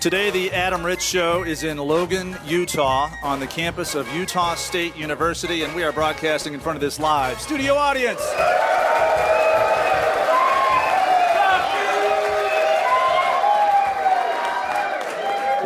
Today, 0.00 0.30
the 0.30 0.52
Adam 0.52 0.84
Ritz 0.84 1.02
Show 1.02 1.42
is 1.42 1.64
in 1.64 1.78
Logan, 1.78 2.36
Utah, 2.46 3.10
on 3.22 3.40
the 3.40 3.46
campus 3.46 3.94
of 3.94 4.06
Utah 4.14 4.54
State 4.54 4.94
University, 4.94 5.62
and 5.62 5.74
we 5.74 5.82
are 5.82 5.90
broadcasting 5.90 6.52
in 6.52 6.60
front 6.60 6.76
of 6.76 6.80
this 6.82 7.00
live 7.00 7.40
studio 7.40 7.74
audience. 7.74 8.20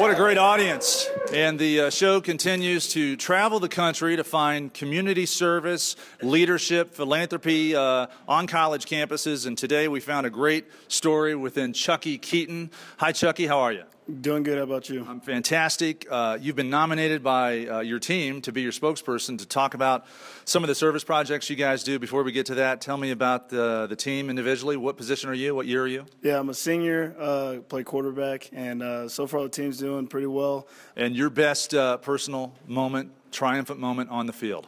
What 0.00 0.10
a 0.10 0.14
great 0.14 0.38
audience. 0.38 1.08
And 1.32 1.60
the 1.60 1.82
uh, 1.82 1.90
show 1.90 2.20
continues 2.20 2.88
to 2.88 3.14
travel 3.14 3.60
the 3.60 3.68
country 3.68 4.16
to 4.16 4.24
find 4.24 4.74
community 4.74 5.26
service, 5.26 5.94
leadership, 6.22 6.92
philanthropy 6.92 7.76
uh, 7.76 8.08
on 8.26 8.48
college 8.48 8.84
campuses. 8.86 9.46
And 9.46 9.56
today 9.56 9.86
we 9.86 10.00
found 10.00 10.26
a 10.26 10.30
great 10.30 10.66
story 10.88 11.36
within 11.36 11.72
Chuckie 11.72 12.18
Keeton. 12.18 12.72
Hi, 12.96 13.12
Chuckie, 13.12 13.46
how 13.46 13.60
are 13.60 13.72
you? 13.72 13.84
Doing 14.20 14.42
good. 14.42 14.58
How 14.58 14.64
about 14.64 14.88
you? 14.88 15.06
I'm 15.08 15.20
fantastic. 15.20 16.04
Uh, 16.10 16.36
you've 16.40 16.56
been 16.56 16.70
nominated 16.70 17.22
by 17.22 17.66
uh, 17.66 17.80
your 17.80 18.00
team 18.00 18.40
to 18.42 18.50
be 18.50 18.60
your 18.60 18.72
spokesperson 18.72 19.38
to 19.38 19.46
talk 19.46 19.74
about 19.74 20.04
some 20.44 20.64
of 20.64 20.68
the 20.68 20.74
service 20.74 21.04
projects 21.04 21.48
you 21.48 21.54
guys 21.54 21.84
do. 21.84 21.96
Before 22.00 22.24
we 22.24 22.32
get 22.32 22.46
to 22.46 22.56
that, 22.56 22.80
tell 22.80 22.96
me 22.96 23.12
about 23.12 23.50
the, 23.50 23.86
the 23.88 23.94
team 23.94 24.28
individually. 24.28 24.76
What 24.76 24.96
position 24.96 25.30
are 25.30 25.34
you? 25.34 25.54
What 25.54 25.66
year 25.66 25.84
are 25.84 25.86
you? 25.86 26.06
Yeah, 26.22 26.40
I'm 26.40 26.48
a 26.48 26.54
senior, 26.54 27.14
uh, 27.20 27.58
play 27.68 27.84
quarterback, 27.84 28.50
and 28.52 28.82
uh, 28.82 29.08
so 29.08 29.28
far 29.28 29.42
the 29.42 29.48
team's 29.48 29.78
doing 29.78 30.08
pretty 30.08 30.26
well. 30.26 30.66
And 30.96 31.14
your 31.20 31.28
best 31.28 31.74
uh, 31.74 31.98
personal 31.98 32.50
moment, 32.66 33.12
triumphant 33.30 33.78
moment 33.78 34.08
on 34.08 34.24
the 34.24 34.32
field? 34.32 34.66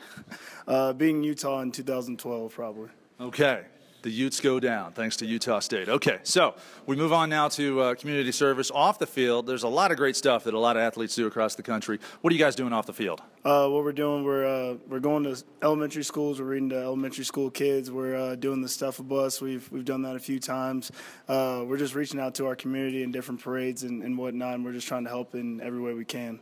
Uh, 0.68 0.92
being 0.92 1.24
Utah 1.24 1.60
in 1.60 1.72
2012, 1.72 2.54
probably. 2.54 2.88
Okay 3.20 3.64
the 4.02 4.10
Utes 4.10 4.40
go 4.40 4.60
down 4.60 4.92
thanks 4.92 5.16
to 5.18 5.26
Utah 5.26 5.60
State. 5.60 5.88
Okay, 5.88 6.18
so 6.22 6.54
we 6.86 6.96
move 6.96 7.12
on 7.12 7.30
now 7.30 7.48
to 7.48 7.80
uh, 7.80 7.94
community 7.94 8.32
service 8.32 8.70
off 8.70 8.98
the 8.98 9.06
field. 9.06 9.46
There's 9.46 9.62
a 9.62 9.68
lot 9.68 9.90
of 9.90 9.96
great 9.96 10.16
stuff 10.16 10.44
that 10.44 10.54
a 10.54 10.58
lot 10.58 10.76
of 10.76 10.82
athletes 10.82 11.14
do 11.14 11.26
across 11.26 11.54
the 11.54 11.62
country. 11.62 11.98
What 12.20 12.32
are 12.32 12.34
you 12.34 12.42
guys 12.42 12.54
doing 12.54 12.72
off 12.72 12.86
the 12.86 12.92
field? 12.92 13.22
Uh, 13.44 13.68
what 13.68 13.84
we're 13.84 13.92
doing, 13.92 14.24
we're 14.24 14.46
uh, 14.46 14.76
we're 14.88 15.00
going 15.00 15.24
to 15.24 15.42
elementary 15.62 16.04
schools. 16.04 16.40
We're 16.40 16.46
reading 16.46 16.70
to 16.70 16.78
elementary 16.78 17.24
school 17.24 17.50
kids. 17.50 17.90
We're 17.90 18.16
uh, 18.16 18.34
doing 18.34 18.60
the 18.60 18.68
stuff 18.68 18.98
a 18.98 19.02
bus. 19.02 19.40
We've 19.40 19.70
we've 19.70 19.84
done 19.84 20.02
that 20.02 20.16
a 20.16 20.20
few 20.20 20.38
times. 20.38 20.90
Uh, 21.28 21.64
we're 21.66 21.78
just 21.78 21.94
reaching 21.94 22.20
out 22.20 22.34
to 22.36 22.46
our 22.46 22.56
community 22.56 23.02
in 23.02 23.12
different 23.12 23.40
parades 23.40 23.82
and, 23.82 24.02
and 24.02 24.18
whatnot. 24.18 24.54
And 24.54 24.64
we're 24.64 24.72
just 24.72 24.88
trying 24.88 25.04
to 25.04 25.10
help 25.10 25.34
in 25.34 25.60
every 25.60 25.80
way 25.80 25.94
we 25.94 26.04
can. 26.04 26.40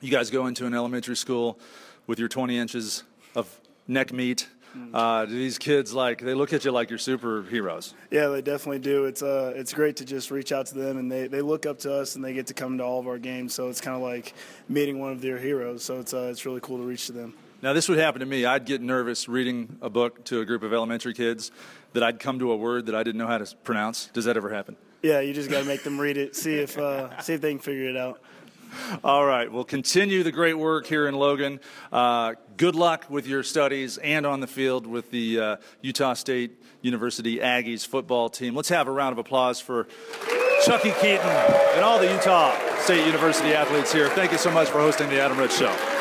You 0.00 0.10
guys 0.10 0.30
go 0.30 0.46
into 0.46 0.66
an 0.66 0.74
elementary 0.74 1.16
school 1.16 1.58
with 2.06 2.18
your 2.18 2.28
20 2.28 2.58
inches 2.58 3.04
of 3.34 3.60
neck 3.88 4.12
meat 4.12 4.48
uh, 4.92 5.26
these 5.26 5.58
kids 5.58 5.92
like 5.92 6.20
they 6.20 6.34
look 6.34 6.52
at 6.52 6.64
you 6.64 6.70
like 6.70 6.90
you're 6.90 6.98
superheroes? 6.98 7.94
Yeah, 8.10 8.28
they 8.28 8.42
definitely 8.42 8.80
do. 8.80 9.04
It's 9.06 9.22
uh, 9.22 9.52
it's 9.56 9.72
great 9.72 9.96
to 9.96 10.04
just 10.04 10.30
reach 10.30 10.52
out 10.52 10.66
to 10.66 10.74
them, 10.74 10.98
and 10.98 11.10
they, 11.10 11.26
they 11.26 11.40
look 11.40 11.66
up 11.66 11.78
to 11.80 11.92
us, 11.92 12.16
and 12.16 12.24
they 12.24 12.32
get 12.32 12.46
to 12.48 12.54
come 12.54 12.78
to 12.78 12.84
all 12.84 13.00
of 13.00 13.06
our 13.06 13.18
games. 13.18 13.54
So 13.54 13.68
it's 13.68 13.80
kind 13.80 13.96
of 13.96 14.02
like 14.02 14.34
meeting 14.68 14.98
one 14.98 15.12
of 15.12 15.20
their 15.20 15.38
heroes. 15.38 15.84
So 15.84 16.00
it's 16.00 16.14
uh, 16.14 16.28
it's 16.30 16.46
really 16.46 16.60
cool 16.60 16.78
to 16.78 16.84
reach 16.84 17.06
to 17.06 17.12
them. 17.12 17.34
Now, 17.62 17.72
this 17.72 17.88
would 17.88 17.98
happen 17.98 18.20
to 18.20 18.26
me. 18.26 18.44
I'd 18.44 18.66
get 18.66 18.82
nervous 18.82 19.26
reading 19.26 19.78
a 19.80 19.88
book 19.88 20.24
to 20.26 20.40
a 20.40 20.44
group 20.44 20.62
of 20.62 20.74
elementary 20.74 21.14
kids 21.14 21.50
that 21.94 22.02
I'd 22.02 22.20
come 22.20 22.38
to 22.40 22.52
a 22.52 22.56
word 22.56 22.86
that 22.86 22.94
I 22.94 23.02
didn't 23.02 23.18
know 23.18 23.26
how 23.26 23.38
to 23.38 23.56
pronounce. 23.64 24.10
Does 24.12 24.26
that 24.26 24.36
ever 24.36 24.50
happen? 24.50 24.76
Yeah, 25.02 25.20
you 25.20 25.32
just 25.32 25.50
got 25.50 25.60
to 25.60 25.64
make 25.64 25.82
them 25.82 26.00
read 26.00 26.16
it, 26.16 26.36
see 26.36 26.54
if 26.56 26.76
uh, 26.78 27.20
see 27.20 27.34
if 27.34 27.40
they 27.40 27.50
can 27.50 27.58
figure 27.58 27.88
it 27.88 27.96
out. 27.96 28.20
All 29.02 29.24
right, 29.24 29.50
we'll 29.50 29.64
continue 29.64 30.22
the 30.22 30.32
great 30.32 30.58
work 30.58 30.86
here 30.86 31.06
in 31.06 31.14
Logan. 31.14 31.60
Uh, 31.92 32.34
good 32.56 32.74
luck 32.74 33.06
with 33.08 33.26
your 33.26 33.42
studies 33.42 33.98
and 33.98 34.26
on 34.26 34.40
the 34.40 34.46
field 34.46 34.86
with 34.86 35.10
the 35.10 35.40
uh, 35.40 35.56
Utah 35.82 36.14
State 36.14 36.62
University 36.82 37.38
Aggies 37.38 37.86
football 37.86 38.28
team. 38.28 38.54
Let's 38.54 38.68
have 38.68 38.88
a 38.88 38.92
round 38.92 39.12
of 39.12 39.18
applause 39.18 39.60
for 39.60 39.88
Chuckie 40.64 40.92
Keeton 40.92 41.26
and 41.26 41.84
all 41.84 41.98
the 41.98 42.10
Utah 42.10 42.54
State 42.78 43.06
University 43.06 43.54
athletes 43.54 43.92
here. 43.92 44.08
Thank 44.10 44.32
you 44.32 44.38
so 44.38 44.50
much 44.50 44.68
for 44.68 44.78
hosting 44.78 45.08
the 45.08 45.20
Adam 45.20 45.38
Ritz 45.38 45.58
Show 45.58 45.93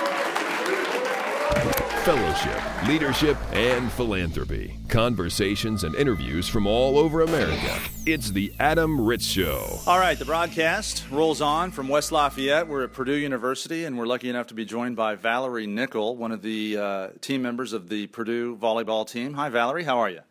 fellowship, 2.03 2.61
leadership, 2.85 3.37
and 3.53 3.89
philanthropy. 3.93 4.77
Conversations 4.89 5.85
and 5.85 5.95
interviews 5.95 6.49
from 6.49 6.67
all 6.67 6.97
over 6.97 7.21
America. 7.21 7.79
It's 8.05 8.31
the 8.31 8.53
Adam 8.59 8.99
Ritz 8.99 9.25
Show. 9.25 9.79
All 9.87 9.99
right, 9.99 10.19
the 10.19 10.25
broadcast 10.25 11.05
rolls 11.09 11.39
on 11.39 11.71
from 11.71 11.87
West 11.87 12.11
Lafayette. 12.11 12.67
We're 12.67 12.83
at 12.83 12.91
Purdue 12.91 13.15
University, 13.15 13.85
and 13.85 13.97
we're 13.97 14.05
lucky 14.05 14.27
enough 14.29 14.47
to 14.47 14.53
be 14.53 14.65
joined 14.65 14.97
by 14.97 15.15
Valerie 15.15 15.65
Nichol, 15.65 16.17
one 16.17 16.33
of 16.33 16.41
the 16.41 16.77
uh, 16.77 17.07
team 17.21 17.41
members 17.41 17.71
of 17.71 17.87
the 17.87 18.07
Purdue 18.07 18.57
volleyball 18.57 19.07
team. 19.09 19.35
Hi, 19.35 19.47
Valerie. 19.47 19.85
How 19.85 19.99
are 19.99 20.09
you? 20.09 20.21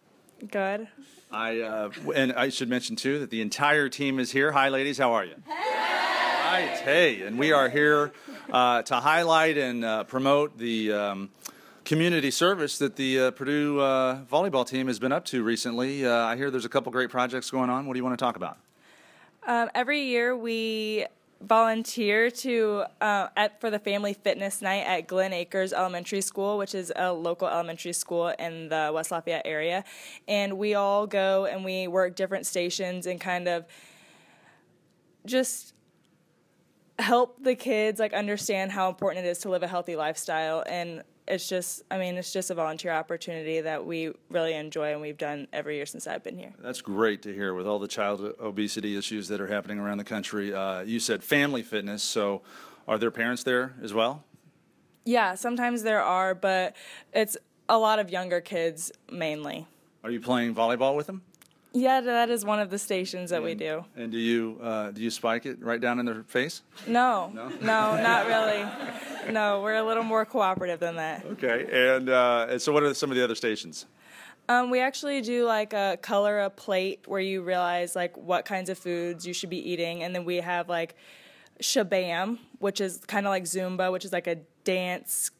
Good. 0.47 0.89
I 1.31 1.61
uh, 1.61 1.91
and 2.15 2.35
I 2.35 2.51
should 2.51 2.69
mention 2.69 2.97
too 2.97 3.19
that 3.21 3.31
the 3.31 3.41
entire 3.41 3.89
team 3.89 4.19
is 4.19 4.31
here. 4.31 4.53
Hi, 4.53 4.69
ladies. 4.69 4.99
How 4.99 5.15
are 5.15 5.25
you? 5.25 5.37
Hey. 5.47 5.83
Right. 6.53 6.79
Hey, 6.81 7.23
and 7.23 7.39
we 7.39 7.53
are 7.53 7.71
here 7.71 8.13
uh, 8.51 8.83
to 8.83 8.97
highlight 8.97 9.57
and 9.57 9.83
uh, 9.83 10.05
promote 10.05 10.59
the 10.59 10.93
um, 10.93 11.31
community 11.85 12.31
service 12.31 12.79
that 12.79 12.97
the 12.97 13.19
uh, 13.19 13.31
Purdue 13.33 13.81
uh, 13.81 14.23
volleyball 14.25 14.67
team 14.67 14.87
has 14.87 14.99
been 14.99 15.13
up 15.13 15.25
to 15.27 15.43
recently. 15.43 16.07
Uh, 16.07 16.13
I 16.13 16.37
hear 16.37 16.51
there's 16.51 16.65
a 16.65 16.69
couple 16.69 16.93
great 16.93 17.11
projects 17.11 17.51
going 17.51 17.71
on. 17.71 17.87
What 17.87 17.95
do 17.95 17.99
you 17.99 18.05
want 18.05 18.19
to 18.19 18.25
talk 18.25 18.37
about? 18.37 18.59
Um, 19.47 19.71
every 19.75 20.03
year 20.03 20.37
we 20.37 21.07
volunteer 21.41 22.31
to 22.31 22.85
uh, 23.01 23.29
at 23.37 23.61
for 23.61 23.71
the 23.71 23.79
family 23.79 24.15
fitness 24.15 24.63
night 24.63 24.85
at 24.87 25.09
Glen 25.09 25.33
Acres 25.33 25.73
Elementary 25.73 26.21
School, 26.21 26.57
which 26.57 26.75
is 26.75 26.93
a 26.95 27.13
local 27.13 27.49
elementary 27.49 27.93
school 27.93 28.29
in 28.29 28.69
the 28.69 28.93
West 28.95 29.11
Lafayette 29.11 29.43
area, 29.45 29.85
and 30.29 30.57
we 30.59 30.75
all 30.75 31.07
go 31.07 31.47
and 31.47 31.65
we 31.65 31.89
work 31.89 32.15
different 32.15 32.47
stations 32.47 33.07
and 33.07 33.21
kind 33.21 33.49
of 33.49 33.65
just 35.27 35.75
help 36.99 37.43
the 37.43 37.57
kids 37.57 37.99
like 37.99 38.13
understand 38.13 38.71
how 38.71 38.89
important 38.89 39.27
it 39.27 39.29
is 39.29 39.39
to 39.39 39.49
live 39.49 39.63
a 39.63 39.69
healthy 39.69 39.97
lifestyle 39.97 40.63
and 40.69 41.03
it's 41.29 41.49
just 41.49 41.83
i 41.91 41.99
mean 41.99 42.17
it's 42.17 42.33
just 42.33 42.51
a 42.51 42.55
volunteer 42.55 42.93
opportunity 42.93 43.61
that 43.61 43.85
we 43.85 44.13
really 44.29 44.55
enjoy 44.55 44.93
and 44.93 45.01
we've 45.01 45.19
done 45.19 45.47
every 45.53 45.77
year 45.77 45.87
since 45.87 46.07
i've 46.07 46.23
been 46.23 46.37
here. 46.37 46.53
That's 46.59 46.81
great 46.81 47.23
to 47.23 47.33
hear 47.33 47.55
with 47.55 47.67
all 47.67 47.79
the 47.79 47.89
child 47.89 48.21
obesity 48.41 48.97
issues 48.97 49.29
that 49.29 49.41
are 49.41 49.47
happening 49.47 49.79
around 49.79 49.99
the 49.99 50.05
country. 50.05 50.53
Uh, 50.53 50.81
you 50.81 51.01
said 51.01 51.23
family 51.23 51.63
fitness 51.63 52.03
so 52.03 52.43
are 52.89 52.99
there 52.99 53.11
parents 53.11 53.45
there 53.45 53.75
as 53.83 53.95
well? 53.95 54.25
Yeah 55.05 55.35
sometimes 55.35 55.83
there 55.83 56.03
are 56.03 56.35
but 56.35 56.75
it's 57.13 57.37
a 57.69 57.79
lot 57.79 57.99
of 57.99 58.11
younger 58.11 58.41
kids 58.41 58.93
mainly. 59.11 59.67
Are 60.05 60.11
you 60.11 60.21
playing 60.21 60.55
volleyball 60.55 60.97
with 60.97 61.07
them 61.07 61.23
yeah, 61.75 62.01
that 62.01 62.31
is 62.31 62.45
one 62.45 62.61
of 62.61 62.71
the 62.71 62.79
stations 62.79 63.31
that 63.31 63.37
and, 63.37 63.45
we 63.45 63.55
do. 63.55 63.85
And 63.97 64.13
do 64.13 64.19
you 64.19 64.59
uh, 64.63 64.91
do 64.91 65.03
you 65.03 65.11
spike 65.11 65.47
it 65.47 65.63
right 65.63 65.81
down 65.81 65.99
in 65.99 66.07
their 66.07 66.23
face? 66.25 66.63
No, 66.87 67.31
no, 67.35 67.49
no 67.49 67.57
not 68.03 68.27
really. 68.27 69.33
No, 69.33 69.63
we're 69.63 69.77
a 69.77 69.83
little 69.83 70.03
more 70.03 70.25
cooperative 70.25 70.81
than 70.81 70.97
that. 70.97 71.25
Okay, 71.25 71.97
and, 71.97 72.09
uh, 72.09 72.47
and 72.51 72.61
so 72.61 72.73
what 72.73 72.83
are 72.83 72.93
some 72.95 73.11
of 73.11 73.17
the 73.17 73.25
other 73.25 73.35
stations? 73.35 73.87
Um, 74.49 74.71
we 74.71 74.81
actually 74.81 75.21
do 75.21 75.45
like 75.47 75.73
a 75.73 75.99
color 76.03 76.41
a 76.41 76.51
plate 76.51 77.05
where 77.07 77.21
you 77.21 77.43
realize 77.43 77.95
like 77.95 78.17
what 78.17 78.45
kinds 78.45 78.69
of 78.69 78.77
foods 78.77 79.27
you 79.27 79.33
should 79.33 79.51
be 79.51 79.71
eating, 79.71 80.03
and 80.03 80.15
then 80.15 80.25
we 80.25 80.37
have 80.37 80.69
like 80.69 80.97
Shabam, 81.61 82.39
which 82.59 82.81
is 82.81 82.99
kind 83.07 83.27
of 83.27 83.31
like 83.31 83.45
Zumba, 83.45 83.93
which 83.93 84.05
is 84.05 84.13
like 84.13 84.27
a 84.27 84.37
dance 84.65 85.31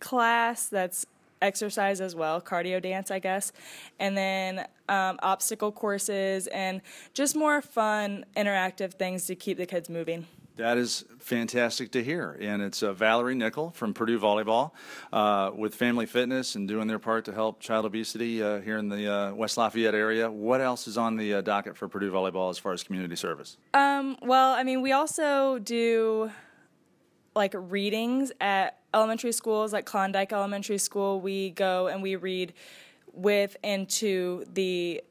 class 0.00 0.66
that's 0.66 1.06
exercise 1.42 2.00
as 2.00 2.14
well, 2.14 2.40
cardio 2.40 2.80
dance, 2.80 3.10
I 3.10 3.18
guess, 3.18 3.52
and 3.98 4.16
then 4.16 4.66
um, 4.88 5.18
obstacle 5.22 5.72
courses 5.72 6.46
and 6.46 6.80
just 7.12 7.36
more 7.36 7.60
fun, 7.60 8.24
interactive 8.36 8.94
things 8.94 9.26
to 9.26 9.34
keep 9.34 9.58
the 9.58 9.66
kids 9.66 9.90
moving. 9.90 10.26
That 10.56 10.76
is 10.76 11.04
fantastic 11.18 11.92
to 11.92 12.04
hear. 12.04 12.36
And 12.40 12.62
it's 12.62 12.82
uh, 12.82 12.92
Valerie 12.92 13.34
Nichol 13.34 13.70
from 13.70 13.94
Purdue 13.94 14.18
Volleyball 14.18 14.72
uh, 15.12 15.50
with 15.54 15.74
Family 15.74 16.04
Fitness 16.04 16.56
and 16.56 16.68
doing 16.68 16.88
their 16.88 16.98
part 16.98 17.24
to 17.24 17.32
help 17.32 17.60
child 17.60 17.86
obesity 17.86 18.42
uh, 18.42 18.60
here 18.60 18.76
in 18.76 18.88
the 18.88 19.10
uh, 19.10 19.34
West 19.34 19.56
Lafayette 19.56 19.94
area. 19.94 20.30
What 20.30 20.60
else 20.60 20.86
is 20.86 20.98
on 20.98 21.16
the 21.16 21.34
uh, 21.34 21.40
docket 21.40 21.76
for 21.76 21.88
Purdue 21.88 22.12
Volleyball 22.12 22.50
as 22.50 22.58
far 22.58 22.72
as 22.72 22.82
community 22.82 23.16
service? 23.16 23.56
Um, 23.72 24.18
well, 24.20 24.52
I 24.52 24.62
mean, 24.62 24.82
we 24.82 24.92
also 24.92 25.58
do 25.58 26.30
like 27.34 27.54
readings 27.56 28.30
at 28.40 28.78
elementary 28.94 29.32
schools, 29.32 29.72
like 29.72 29.86
Klondike 29.86 30.32
Elementary 30.32 30.78
School, 30.78 31.20
we 31.20 31.50
go 31.50 31.88
and 31.88 32.02
we 32.02 32.16
read 32.16 32.52
with 33.12 33.56
and 33.62 33.88
to 33.88 34.44
the 34.52 35.02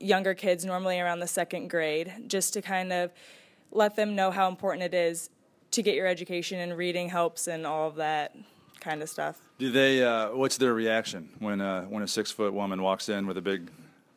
younger 0.00 0.34
kids, 0.34 0.64
normally 0.64 0.98
around 1.00 1.20
the 1.20 1.26
second 1.26 1.68
grade, 1.68 2.12
just 2.26 2.52
to 2.54 2.62
kind 2.62 2.92
of 2.92 3.12
let 3.70 3.96
them 3.96 4.14
know 4.14 4.30
how 4.30 4.48
important 4.48 4.82
it 4.82 4.94
is 4.94 5.30
to 5.70 5.82
get 5.82 5.94
your 5.94 6.06
education 6.06 6.58
and 6.58 6.76
reading 6.76 7.08
helps 7.08 7.46
and 7.46 7.66
all 7.66 7.88
of 7.88 7.96
that 7.96 8.36
kind 8.80 9.02
of 9.02 9.08
stuff. 9.08 9.40
Do 9.58 9.70
they? 9.70 10.02
Uh, 10.04 10.30
what's 10.32 10.56
their 10.56 10.74
reaction 10.74 11.30
when 11.38 11.60
uh, 11.60 11.84
when 11.84 12.02
a 12.02 12.08
six 12.08 12.30
foot 12.30 12.52
woman 12.52 12.82
walks 12.82 13.08
in 13.08 13.26
with 13.26 13.38
a 13.38 13.42
big 13.42 13.70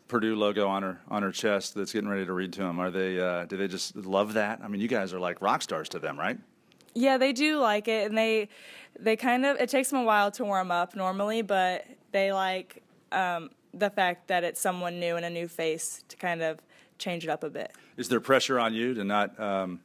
Purdue 0.07 0.35
logo 0.35 0.67
on 0.67 0.83
her 0.83 0.99
on 1.07 1.23
her 1.23 1.31
chest 1.31 1.75
that's 1.75 1.93
getting 1.93 2.09
ready 2.09 2.25
to 2.25 2.33
read 2.33 2.51
to 2.53 2.61
them? 2.61 2.79
Are 2.79 2.91
they? 2.91 3.19
Uh, 3.19 3.45
do 3.45 3.57
they 3.57 3.67
just 3.67 3.95
love 3.95 4.33
that? 4.33 4.59
I 4.63 4.67
mean, 4.67 4.81
you 4.81 4.87
guys 4.87 5.13
are 5.13 5.19
like 5.19 5.41
rock 5.41 5.61
stars 5.61 5.89
to 5.89 5.99
them, 5.99 6.19
right? 6.19 6.37
Yeah, 6.95 7.17
they 7.17 7.33
do 7.33 7.59
like 7.59 7.87
it, 7.87 8.07
and 8.07 8.17
they 8.17 8.49
they 8.99 9.15
kind 9.15 9.45
of 9.45 9.57
it 9.57 9.69
takes 9.69 9.89
them 9.89 9.99
a 9.99 10.03
while 10.03 10.31
to 10.31 10.45
warm 10.45 10.71
up 10.71 10.95
normally, 10.95 11.41
but 11.41 11.85
they 12.11 12.31
like 12.31 12.81
um, 13.11 13.49
the 13.73 13.89
fact 13.89 14.29
that 14.29 14.43
it's 14.43 14.59
someone 14.59 14.99
new 14.99 15.17
and 15.17 15.25
a 15.25 15.29
new 15.29 15.47
face 15.47 16.03
to 16.07 16.17
kind 16.17 16.41
of 16.41 16.59
change 16.97 17.25
it 17.25 17.29
up 17.29 17.43
a 17.43 17.49
bit. 17.49 17.73
Is 17.97 18.07
there 18.09 18.21
pressure 18.21 18.59
on 18.59 18.73
you 18.73 18.93
to 18.93 19.03
not? 19.03 19.37
Um, 19.39 19.81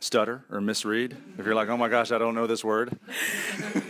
stutter 0.00 0.44
or 0.50 0.60
misread. 0.60 1.16
If 1.38 1.46
you're 1.46 1.54
like 1.54 1.68
oh 1.68 1.76
my 1.76 1.88
gosh 1.88 2.12
i 2.12 2.18
don't 2.18 2.34
know 2.34 2.46
this 2.46 2.64
word. 2.64 2.98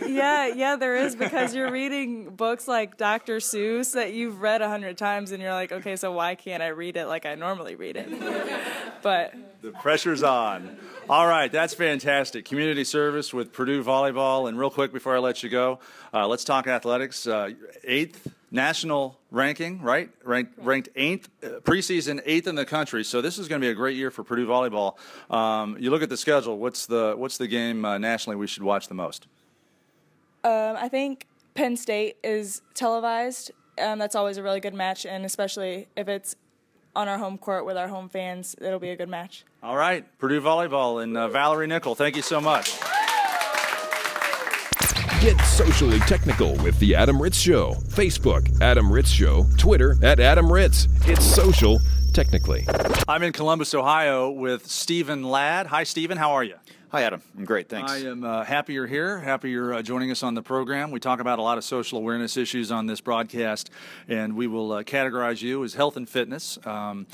Yeah 0.05 0.47
yeah 0.47 0.75
there 0.77 0.95
is 0.95 1.15
because 1.15 1.53
you're 1.53 1.71
reading 1.71 2.29
books 2.29 2.67
like 2.69 2.95
dr 2.95 3.37
seuss 3.37 3.93
that 3.93 4.13
you've 4.13 4.39
read 4.39 4.61
a 4.61 4.69
hundred 4.69 4.97
times 4.97 5.31
and 5.31 5.41
you're 5.41 5.51
like 5.51 5.73
okay 5.73 5.97
so 5.97 6.11
why 6.13 6.35
can't 6.35 6.63
i 6.63 6.67
read 6.67 6.95
it 6.95 7.07
like 7.07 7.25
i 7.25 7.35
normally 7.35 7.75
read 7.75 7.97
it? 7.97 8.07
But 9.01 9.35
the 9.61 9.71
pressure's 9.71 10.23
on. 10.23 10.77
All 11.09 11.27
right 11.27 11.51
that's 11.51 11.73
fantastic. 11.73 12.45
Community 12.45 12.83
service 12.83 13.33
with 13.33 13.51
purdue 13.53 13.83
volleyball. 13.83 14.47
And 14.47 14.57
real 14.57 14.71
quick 14.71 14.93
before 14.93 15.15
i 15.15 15.19
let 15.19 15.43
you 15.43 15.49
go 15.49 15.79
uh, 16.13 16.27
let's 16.27 16.43
talk 16.43 16.65
athletics. 16.67 17.27
Uh, 17.27 17.51
eighth 17.83 18.33
national 18.51 19.19
ranking, 19.31 19.81
right? 19.81 20.09
Ranked, 20.23 20.53
ranked 20.57 20.89
eighth, 20.95 21.29
uh, 21.43 21.59
preseason 21.61 22.21
eighth 22.25 22.47
in 22.47 22.55
the 22.55 22.65
country. 22.65 23.03
So 23.03 23.21
this 23.21 23.37
is 23.37 23.47
going 23.47 23.61
to 23.61 23.65
be 23.65 23.71
a 23.71 23.75
great 23.75 23.97
year 23.97 24.11
for 24.11 24.23
Purdue 24.23 24.47
volleyball. 24.47 24.97
Um, 25.29 25.77
you 25.79 25.89
look 25.89 26.03
at 26.03 26.09
the 26.09 26.17
schedule. 26.17 26.57
What's 26.57 26.85
the 26.85 27.15
what's 27.17 27.37
the 27.37 27.47
game 27.47 27.85
uh, 27.85 27.97
nationally 27.97 28.35
we 28.35 28.47
should 28.47 28.63
watch 28.63 28.87
the 28.87 28.93
most? 28.93 29.27
Um, 30.43 30.75
I 30.77 30.89
think 30.89 31.27
Penn 31.55 31.75
State 31.75 32.17
is 32.23 32.61
televised. 32.73 33.51
Um, 33.81 33.99
that's 33.99 34.15
always 34.15 34.37
a 34.37 34.43
really 34.43 34.59
good 34.59 34.73
match, 34.73 35.05
and 35.05 35.25
especially 35.25 35.87
if 35.95 36.07
it's 36.07 36.35
on 36.95 37.09
our 37.09 37.17
home 37.17 37.37
court 37.37 37.65
with 37.65 37.75
our 37.75 37.89
home 37.89 38.07
fans, 38.07 38.55
it'll 38.61 38.79
be 38.79 38.89
a 38.89 38.95
good 38.95 39.09
match. 39.09 39.43
All 39.61 39.75
right, 39.75 40.05
Purdue 40.17 40.41
volleyball 40.41 41.03
and 41.03 41.17
uh, 41.17 41.27
Valerie 41.27 41.67
Nichol. 41.67 41.95
Thank 41.95 42.15
you 42.15 42.21
so 42.21 42.39
much. 42.39 42.79
Get 45.25 45.41
socially 45.41 45.97
technical 46.01 46.53
with 46.57 46.77
The 46.77 46.93
Adam 46.93 47.19
Ritz 47.19 47.39
Show. 47.39 47.73
Facebook, 47.87 48.61
Adam 48.61 48.93
Ritz 48.93 49.09
Show. 49.09 49.43
Twitter, 49.57 49.97
at 50.03 50.19
Adam 50.19 50.53
Ritz. 50.53 50.87
It's 51.07 51.25
social 51.25 51.79
technically. 52.13 52.63
I'm 53.07 53.23
in 53.23 53.33
Columbus, 53.33 53.73
Ohio 53.73 54.29
with 54.29 54.67
Stephen 54.67 55.23
Ladd. 55.23 55.65
Hi, 55.65 55.83
Stephen. 55.83 56.19
How 56.19 56.33
are 56.33 56.43
you? 56.43 56.53
Hi, 56.89 57.01
Adam. 57.01 57.21
I'm 57.35 57.45
great. 57.45 57.67
Thanks. 57.67 57.91
I 57.91 57.97
am 57.97 58.23
uh, 58.23 58.43
happy 58.43 58.73
you're 58.73 58.85
here. 58.85 59.19
Happy 59.19 59.49
you're 59.49 59.73
uh, 59.73 59.81
joining 59.81 60.11
us 60.11 60.21
on 60.21 60.35
the 60.35 60.43
program. 60.43 60.91
We 60.91 60.99
talk 60.99 61.19
about 61.19 61.39
a 61.39 61.41
lot 61.41 61.57
of 61.57 61.63
social 61.63 61.97
awareness 61.97 62.37
issues 62.37 62.71
on 62.71 62.85
this 62.85 63.01
broadcast, 63.01 63.71
and 64.07 64.35
we 64.35 64.45
will 64.45 64.71
uh, 64.71 64.83
categorize 64.83 65.41
you 65.41 65.63
as 65.63 65.73
health 65.73 65.97
and 65.97 66.07
fitness. 66.07 66.59
Um, 66.63 67.07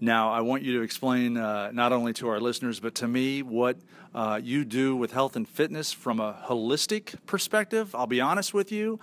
now, 0.00 0.30
I 0.30 0.42
want 0.42 0.62
you 0.62 0.78
to 0.78 0.82
explain 0.82 1.36
uh, 1.36 1.72
not 1.72 1.92
only 1.92 2.12
to 2.14 2.28
our 2.28 2.38
listeners, 2.38 2.78
but 2.78 2.94
to 2.96 3.08
me, 3.08 3.42
what 3.42 3.76
uh, 4.14 4.40
you 4.42 4.64
do 4.64 4.94
with 4.94 5.12
health 5.12 5.34
and 5.34 5.48
fitness 5.48 5.92
from 5.92 6.20
a 6.20 6.32
holistic 6.44 7.16
perspective. 7.26 7.94
I'll 7.96 8.06
be 8.06 8.20
honest 8.20 8.54
with 8.54 8.70
you. 8.70 9.00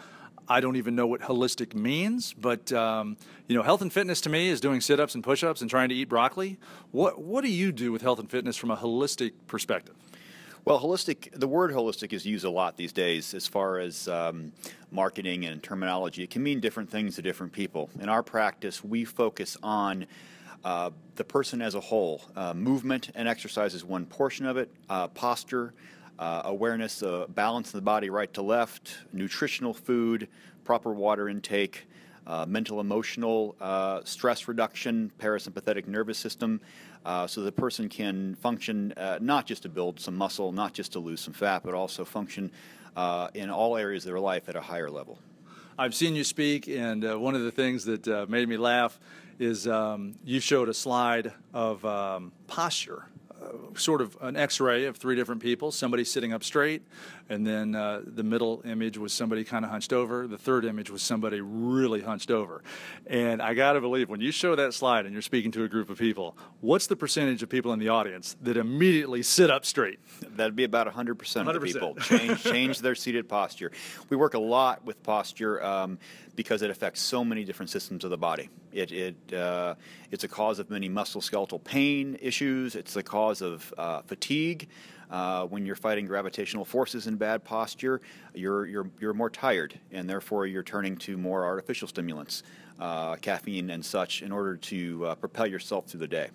I 0.47 0.61
don't 0.61 0.77
even 0.77 0.95
know 0.95 1.05
what 1.05 1.21
holistic 1.21 1.73
means, 1.73 2.33
but 2.33 2.71
um, 2.71 3.17
you 3.47 3.55
know, 3.55 3.61
health 3.63 3.81
and 3.81 3.91
fitness 3.91 4.21
to 4.21 4.29
me 4.29 4.49
is 4.49 4.61
doing 4.61 4.81
sit-ups 4.81 5.15
and 5.15 5.23
push-ups 5.23 5.61
and 5.61 5.69
trying 5.69 5.89
to 5.89 5.95
eat 5.95 6.09
broccoli. 6.09 6.57
What 6.91 7.21
what 7.21 7.43
do 7.43 7.51
you 7.51 7.71
do 7.71 7.91
with 7.91 8.01
health 8.01 8.19
and 8.19 8.29
fitness 8.31 8.55
from 8.55 8.71
a 8.71 8.77
holistic 8.77 9.33
perspective? 9.47 9.95
Well, 10.65 10.79
holistic, 10.79 11.37
the 11.37 11.47
word 11.47 11.71
holistic 11.71 12.13
is 12.13 12.25
used 12.25 12.45
a 12.45 12.49
lot 12.49 12.77
these 12.77 12.93
days 12.93 13.33
as 13.33 13.45
far 13.45 13.79
as 13.79 14.07
um, 14.07 14.53
marketing 14.91 15.43
and 15.43 15.61
terminology. 15.61 16.23
It 16.23 16.29
can 16.29 16.41
mean 16.41 16.61
different 16.61 16.89
things 16.89 17.17
to 17.17 17.21
different 17.21 17.51
people. 17.51 17.89
In 17.99 18.07
our 18.07 18.23
practice, 18.23 18.81
we 18.81 19.03
focus 19.03 19.57
on 19.61 20.05
uh, 20.63 20.91
the 21.15 21.25
person 21.25 21.61
as 21.61 21.75
a 21.75 21.81
whole. 21.81 22.21
Uh, 22.33 22.53
movement 22.53 23.11
and 23.13 23.27
exercise 23.27 23.73
is 23.73 23.83
one 23.83 24.05
portion 24.05 24.45
of 24.45 24.55
it. 24.55 24.71
Uh, 24.89 25.09
posture, 25.09 25.73
uh, 26.17 26.43
awareness, 26.45 27.03
uh, 27.03 27.25
balance 27.27 27.73
in 27.73 27.77
the 27.77 27.81
body, 27.81 28.09
right 28.09 28.33
to 28.33 28.41
left, 28.41 28.99
nutritional 29.11 29.73
food, 29.73 30.29
proper 30.63 30.93
water 30.93 31.27
intake, 31.27 31.87
mental 32.47 32.79
emotional 32.79 33.57
stress 34.05 34.47
reduction, 34.47 35.11
parasympathetic 35.19 35.87
nervous 35.87 36.17
system. 36.17 36.61
So 37.27 37.41
the 37.41 37.51
person 37.51 37.89
can 37.89 38.35
function 38.35 38.93
not 39.21 39.45
just 39.45 39.63
to 39.63 39.69
build 39.69 39.99
some 39.99 40.15
muscle, 40.15 40.51
not 40.51 40.73
just 40.73 40.93
to 40.93 40.99
lose 40.99 41.21
some 41.21 41.33
fat, 41.33 41.63
but 41.63 41.73
also 41.73 42.05
function 42.05 42.51
in 43.33 43.49
all 43.49 43.77
areas 43.77 44.05
of 44.05 44.11
their 44.11 44.19
life 44.19 44.49
at 44.49 44.55
a 44.55 44.61
higher 44.61 44.89
level. 44.89 45.17
I've 45.77 45.95
seen 45.95 46.15
you 46.15 46.23
speak, 46.23 46.67
and 46.67 47.03
uh, 47.03 47.19
one 47.19 47.33
of 47.33 47.41
the 47.41 47.51
things 47.51 47.85
that 47.85 48.07
uh, 48.07 48.27
made 48.29 48.47
me 48.47 48.57
laugh 48.57 48.99
is 49.39 49.67
um, 49.67 50.13
you 50.23 50.39
showed 50.39 50.69
a 50.69 50.73
slide 50.73 51.33
of 51.51 51.83
um, 51.83 52.31
posture 52.45 53.07
sort 53.75 54.01
of 54.01 54.17
an 54.21 54.35
x-ray 54.35 54.85
of 54.85 54.97
three 54.97 55.15
different 55.15 55.41
people 55.41 55.71
somebody 55.71 56.03
sitting 56.03 56.33
up 56.33 56.43
straight 56.43 56.83
and 57.29 57.45
then 57.45 57.75
uh, 57.75 58.01
the 58.05 58.23
middle 58.23 58.61
image 58.65 58.97
was 58.97 59.13
somebody 59.13 59.43
kind 59.43 59.65
of 59.65 59.71
hunched 59.71 59.93
over 59.93 60.27
the 60.27 60.37
third 60.37 60.65
image 60.65 60.89
was 60.89 61.01
somebody 61.01 61.41
really 61.41 62.01
hunched 62.01 62.31
over. 62.31 62.63
And 63.07 63.41
i 63.41 63.53
got 63.53 63.73
to 63.73 63.81
believe 63.81 64.09
when 64.09 64.21
you 64.21 64.31
show 64.31 64.55
that 64.55 64.73
slide 64.73 65.05
and 65.05 65.13
you're 65.13 65.21
speaking 65.21 65.51
to 65.51 65.63
a 65.63 65.67
group 65.67 65.89
of 65.89 65.97
people 65.97 66.37
what's 66.61 66.87
the 66.87 66.95
percentage 66.95 67.43
of 67.43 67.49
people 67.49 67.73
in 67.73 67.79
the 67.79 67.89
audience 67.89 68.35
that 68.41 68.57
immediately 68.57 69.21
sit 69.21 69.49
up 69.49 69.65
straight? 69.65 69.99
That'd 70.35 70.55
be 70.55 70.63
about 70.63 70.87
100%, 70.87 71.15
100%. 71.15 71.47
of 71.47 71.53
the 71.53 71.59
people. 71.59 71.95
Change, 71.95 72.43
change 72.43 72.79
their 72.79 72.95
seated 72.95 73.27
posture. 73.27 73.71
We 74.09 74.17
work 74.17 74.33
a 74.33 74.39
lot 74.39 74.85
with 74.85 75.01
posture 75.03 75.63
um, 75.63 75.99
because 76.35 76.61
it 76.61 76.69
affects 76.69 77.01
so 77.01 77.23
many 77.23 77.43
different 77.43 77.69
systems 77.69 78.03
of 78.03 78.09
the 78.09 78.17
body. 78.17 78.49
It, 78.71 78.91
it 78.91 79.33
uh, 79.33 79.75
it's 80.11 80.23
a 80.23 80.27
cause 80.27 80.59
of 80.59 80.69
many 80.69 80.89
musculoskeletal 80.89 81.63
pain 81.63 82.17
issues. 82.21 82.75
It's 82.75 82.93
the 82.93 83.03
cause 83.03 83.41
of 83.41 83.73
uh, 83.77 84.01
fatigue. 84.01 84.67
Uh, 85.11 85.45
when 85.45 85.63
you're 85.63 85.75
fighting 85.75 86.07
gravitational 86.07 86.65
forces 86.65 87.05
in 87.05 87.17
bad 87.17 87.43
posture, 87.43 88.01
you're, 88.33 88.65
you're, 88.65 88.89
you're 88.99 89.13
more 89.13 89.29
tired, 89.29 89.79
and 89.91 90.09
therefore 90.09 90.47
you're 90.47 90.63
turning 90.63 90.97
to 90.97 91.17
more 91.17 91.45
artificial 91.45 91.87
stimulants, 91.87 92.41
uh, 92.79 93.15
caffeine 93.17 93.69
and 93.69 93.85
such, 93.85 94.23
in 94.23 94.31
order 94.31 94.57
to 94.57 95.05
uh, 95.05 95.15
propel 95.15 95.45
yourself 95.45 95.85
through 95.85 95.99
the 95.99 96.07
day. 96.07 96.29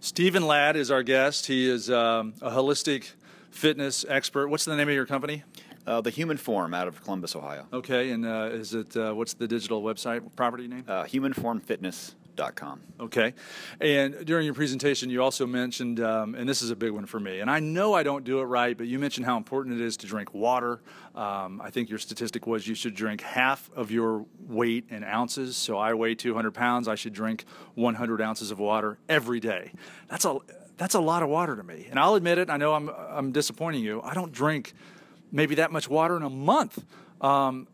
Stephen 0.00 0.46
Ladd 0.46 0.76
is 0.76 0.90
our 0.90 1.02
guest. 1.02 1.46
He 1.46 1.70
is 1.70 1.90
um, 1.90 2.34
a 2.42 2.50
holistic 2.50 3.12
fitness 3.50 4.04
expert. 4.06 4.48
What's 4.48 4.66
the 4.66 4.76
name 4.76 4.88
of 4.88 4.94
your 4.94 5.06
company? 5.06 5.42
Uh, 5.88 6.02
the 6.02 6.10
Human 6.10 6.36
Form 6.36 6.74
out 6.74 6.86
of 6.86 7.02
Columbus, 7.02 7.34
Ohio. 7.34 7.66
Okay, 7.72 8.10
and 8.10 8.26
uh, 8.26 8.50
is 8.52 8.74
it 8.74 8.94
uh, 8.94 9.14
what's 9.14 9.32
the 9.32 9.48
digital 9.48 9.82
website 9.82 10.20
property 10.36 10.68
name? 10.68 10.84
Uh, 10.86 11.04
humanformfitness.com. 11.04 12.80
Okay, 13.00 13.32
and 13.80 14.26
during 14.26 14.44
your 14.44 14.52
presentation, 14.52 15.08
you 15.08 15.22
also 15.22 15.46
mentioned, 15.46 16.00
um, 16.00 16.34
and 16.34 16.46
this 16.46 16.60
is 16.60 16.68
a 16.68 16.76
big 16.76 16.90
one 16.90 17.06
for 17.06 17.18
me, 17.18 17.40
and 17.40 17.50
I 17.50 17.60
know 17.60 17.94
I 17.94 18.02
don't 18.02 18.22
do 18.22 18.40
it 18.40 18.44
right, 18.44 18.76
but 18.76 18.86
you 18.86 18.98
mentioned 18.98 19.24
how 19.24 19.38
important 19.38 19.80
it 19.80 19.82
is 19.82 19.96
to 19.98 20.06
drink 20.06 20.34
water. 20.34 20.82
Um, 21.14 21.58
I 21.64 21.70
think 21.70 21.88
your 21.88 21.98
statistic 21.98 22.46
was 22.46 22.68
you 22.68 22.74
should 22.74 22.94
drink 22.94 23.22
half 23.22 23.70
of 23.74 23.90
your 23.90 24.26
weight 24.46 24.84
in 24.90 25.02
ounces. 25.02 25.56
So 25.56 25.78
I 25.78 25.94
weigh 25.94 26.14
200 26.14 26.52
pounds. 26.52 26.86
I 26.86 26.96
should 26.96 27.14
drink 27.14 27.46
100 27.76 28.20
ounces 28.20 28.50
of 28.50 28.58
water 28.58 28.98
every 29.08 29.40
day. 29.40 29.72
That's 30.08 30.26
a 30.26 30.36
that's 30.76 30.94
a 30.94 31.00
lot 31.00 31.22
of 31.22 31.30
water 31.30 31.56
to 31.56 31.62
me, 31.62 31.86
and 31.88 31.98
I'll 31.98 32.14
admit 32.14 32.36
it. 32.36 32.50
I 32.50 32.58
know 32.58 32.74
I'm 32.74 32.90
I'm 32.90 33.32
disappointing 33.32 33.82
you. 33.82 34.02
I 34.02 34.12
don't 34.12 34.32
drink 34.32 34.74
maybe 35.32 35.54
that 35.56 35.72
much 35.72 35.88
water 35.88 36.16
in 36.16 36.22
a 36.22 36.30
month. 36.30 36.84
Um, 37.20 37.68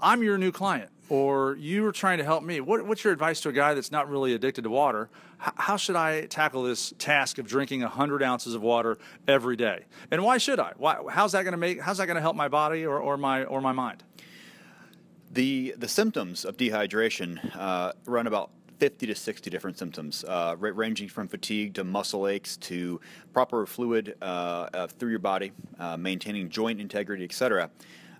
I'm 0.00 0.22
your 0.22 0.38
new 0.38 0.52
client, 0.52 0.90
or 1.08 1.56
you 1.56 1.86
are 1.86 1.92
trying 1.92 2.18
to 2.18 2.24
help 2.24 2.42
me. 2.42 2.60
What, 2.60 2.84
what's 2.86 3.04
your 3.04 3.12
advice 3.12 3.40
to 3.42 3.48
a 3.48 3.52
guy 3.52 3.74
that's 3.74 3.92
not 3.92 4.08
really 4.08 4.34
addicted 4.34 4.62
to 4.62 4.70
water? 4.70 5.08
H- 5.44 5.52
how 5.56 5.76
should 5.76 5.96
I 5.96 6.26
tackle 6.26 6.64
this 6.64 6.92
task 6.98 7.38
of 7.38 7.46
drinking 7.46 7.82
100 7.82 8.22
ounces 8.22 8.54
of 8.54 8.62
water 8.62 8.98
every 9.28 9.56
day? 9.56 9.84
And 10.10 10.22
why 10.24 10.38
should 10.38 10.58
I? 10.58 10.72
Why, 10.76 10.98
how's 11.10 11.32
that 11.32 11.42
going 11.42 11.52
to 11.52 11.58
make? 11.58 11.80
How's 11.80 11.98
that 11.98 12.06
going 12.06 12.16
to 12.16 12.22
help 12.22 12.36
my 12.36 12.48
body 12.48 12.84
or, 12.84 12.98
or 12.98 13.16
my 13.16 13.44
or 13.44 13.60
my 13.60 13.72
mind? 13.72 14.02
The 15.30 15.74
the 15.78 15.88
symptoms 15.88 16.44
of 16.44 16.56
dehydration 16.58 17.56
uh, 17.56 17.92
run 18.04 18.26
about 18.26 18.50
50 18.82 19.06
to 19.06 19.14
60 19.14 19.48
different 19.48 19.78
symptoms, 19.78 20.24
uh, 20.26 20.56
ranging 20.58 21.08
from 21.08 21.28
fatigue 21.28 21.72
to 21.74 21.84
muscle 21.84 22.26
aches 22.26 22.56
to 22.56 23.00
proper 23.32 23.64
fluid 23.64 24.16
uh, 24.20 24.24
uh, 24.74 24.86
through 24.88 25.10
your 25.10 25.20
body, 25.20 25.52
uh, 25.78 25.96
maintaining 25.96 26.48
joint 26.48 26.80
integrity, 26.80 27.22
etc. 27.22 27.70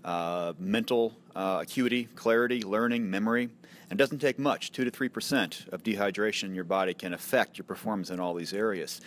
Uh, 0.05 0.53
mental 0.61 1.17
acuity, 1.35 2.05
clarity, 2.15 2.63
learning, 2.63 3.11
memory. 3.11 3.51
And 3.91 3.91
it 3.91 3.97
doesn't 3.97 4.21
take 4.21 4.39
much. 4.39 4.71
2 4.71 4.85
to 4.85 4.91
3% 4.93 5.67
of 5.73 5.83
dehydration 5.83 6.45
in 6.45 6.55
your 6.55 6.63
body 6.63 6.95
can 6.95 7.13
affect 7.13 7.59
your 7.59 7.65
performance 7.65 8.11
in 8.11 8.21
all 8.21 8.33
these 8.33 8.53
areas. 8.53 9.01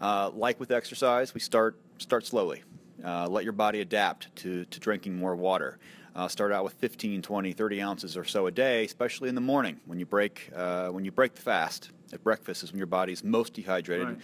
like 0.00 0.58
with 0.58 0.72
exercise, 0.72 1.34
we 1.34 1.40
start, 1.40 1.76
start 1.98 2.26
slowly. 2.26 2.64
let 3.04 3.44
your 3.44 3.52
body 3.52 3.80
adapt 3.80 4.34
to, 4.38 4.64
to 4.64 4.80
drinking 4.80 5.16
more 5.16 5.36
water. 5.36 5.78
Uh, 6.16 6.26
start 6.26 6.50
out 6.50 6.64
with 6.64 6.72
15, 6.74 7.20
20, 7.20 7.52
30 7.52 7.82
ounces 7.82 8.16
or 8.16 8.24
so 8.24 8.46
a 8.46 8.50
day, 8.50 8.86
especially 8.86 9.28
in 9.28 9.34
the 9.34 9.40
morning 9.40 9.78
when 9.84 9.98
you 9.98 10.06
break 10.06 10.50
uh, 10.56 10.88
when 10.88 11.04
you 11.04 11.12
break 11.12 11.34
the 11.34 11.42
fast. 11.42 11.90
At 12.10 12.24
breakfast 12.24 12.62
is 12.62 12.72
when 12.72 12.78
your 12.78 12.86
body's 12.86 13.22
most 13.22 13.52
dehydrated. 13.52 14.08
Right. 14.08 14.18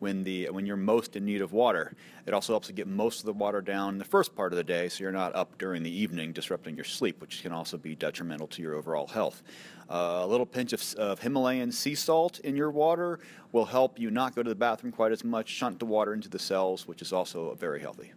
when 0.00 0.22
the 0.22 0.50
when 0.50 0.66
you're 0.66 0.76
most 0.76 1.16
in 1.16 1.24
need 1.24 1.40
of 1.40 1.52
water. 1.52 1.94
It 2.26 2.34
also 2.34 2.52
helps 2.52 2.66
to 2.66 2.74
get 2.74 2.86
most 2.86 3.20
of 3.20 3.26
the 3.26 3.32
water 3.32 3.62
down 3.62 3.94
in 3.94 3.98
the 3.98 4.04
first 4.04 4.36
part 4.36 4.52
of 4.52 4.58
the 4.58 4.64
day, 4.64 4.90
so 4.90 5.02
you're 5.02 5.12
not 5.12 5.34
up 5.34 5.56
during 5.56 5.82
the 5.82 5.90
evening 5.90 6.32
disrupting 6.32 6.74
your 6.76 6.84
sleep, 6.84 7.20
which 7.22 7.42
can 7.42 7.52
also 7.52 7.78
be 7.78 7.94
detrimental 7.94 8.46
to 8.48 8.62
your 8.62 8.74
overall 8.74 9.06
health. 9.06 9.42
Uh, 9.88 10.20
a 10.22 10.26
little 10.26 10.46
pinch 10.46 10.72
of, 10.72 10.94
of, 10.94 11.20
Himalayan 11.20 11.72
sea 11.72 11.94
salt 11.94 12.38
in 12.40 12.54
your 12.54 12.70
water 12.70 13.18
will 13.52 13.64
help 13.64 13.98
you 13.98 14.10
not 14.10 14.34
go 14.34 14.42
to 14.42 14.48
the 14.48 14.54
bathroom 14.54 14.92
quite 14.92 15.12
as 15.12 15.24
much, 15.24 15.48
shunt 15.48 15.78
the 15.78 15.86
water 15.86 16.14
into 16.14 16.28
the 16.28 16.38
cells, 16.38 16.86
which 16.86 17.02
is 17.02 17.12
also 17.12 17.54
very 17.54 17.80
healthy. 17.80 18.12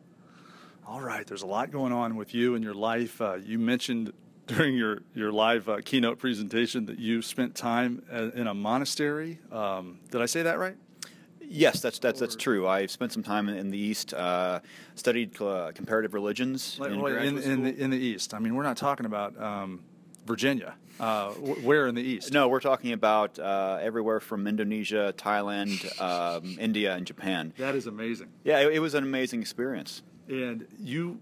All 0.85 1.01
right, 1.01 1.25
there's 1.25 1.43
a 1.43 1.47
lot 1.47 1.71
going 1.71 1.93
on 1.93 2.17
with 2.17 2.33
you 2.33 2.55
and 2.55 2.63
your 2.63 2.73
life. 2.73 3.21
Uh, 3.21 3.35
you 3.35 3.57
mentioned 3.57 4.11
during 4.47 4.75
your, 4.75 4.99
your 5.15 5.31
live 5.31 5.69
uh, 5.69 5.77
keynote 5.83 6.19
presentation 6.19 6.85
that 6.87 6.99
you 6.99 7.21
spent 7.21 7.55
time 7.55 8.03
uh, 8.11 8.31
in 8.31 8.47
a 8.47 8.53
monastery. 8.53 9.39
Um, 9.49 9.99
did 10.11 10.21
I 10.21 10.25
say 10.25 10.43
that 10.43 10.59
right? 10.59 10.75
Yes, 11.39 11.81
that's 11.81 11.99
that's 11.99 12.19
that's 12.19 12.35
true. 12.35 12.67
I 12.67 12.87
spent 12.87 13.13
some 13.13 13.21
time 13.21 13.47
in 13.47 13.69
the 13.69 13.77
East, 13.77 14.13
uh, 14.13 14.59
studied 14.95 15.39
uh, 15.41 15.71
comparative 15.75 16.13
religions 16.13 16.79
in, 16.79 16.93
in, 16.93 17.37
in, 17.37 17.63
the, 17.63 17.75
in, 17.75 17.89
the, 17.91 17.97
East. 17.97 18.33
I 18.33 18.39
mean, 18.39 18.55
we're 18.55 18.63
not 18.63 18.77
talking 18.77 19.05
about 19.05 19.39
um, 19.39 19.81
Virginia. 20.25 20.73
Uh, 20.99 21.31
where 21.31 21.87
in 21.87 21.95
the 21.95 22.01
East? 22.01 22.31
No, 22.31 22.47
we're 22.47 22.59
talking 22.59 22.93
about 22.93 23.37
uh, 23.37 23.77
everywhere 23.81 24.19
from 24.19 24.47
Indonesia, 24.47 25.13
Thailand, 25.15 26.01
um, 26.01 26.57
India, 26.59 26.95
and 26.95 27.05
Japan. 27.05 27.53
That 27.57 27.75
is 27.75 27.87
amazing. 27.87 28.29
Yeah, 28.43 28.59
it, 28.59 28.73
it 28.75 28.79
was 28.79 28.95
an 28.95 29.03
amazing 29.03 29.41
experience. 29.41 30.01
And 30.27 30.67
you 30.79 31.19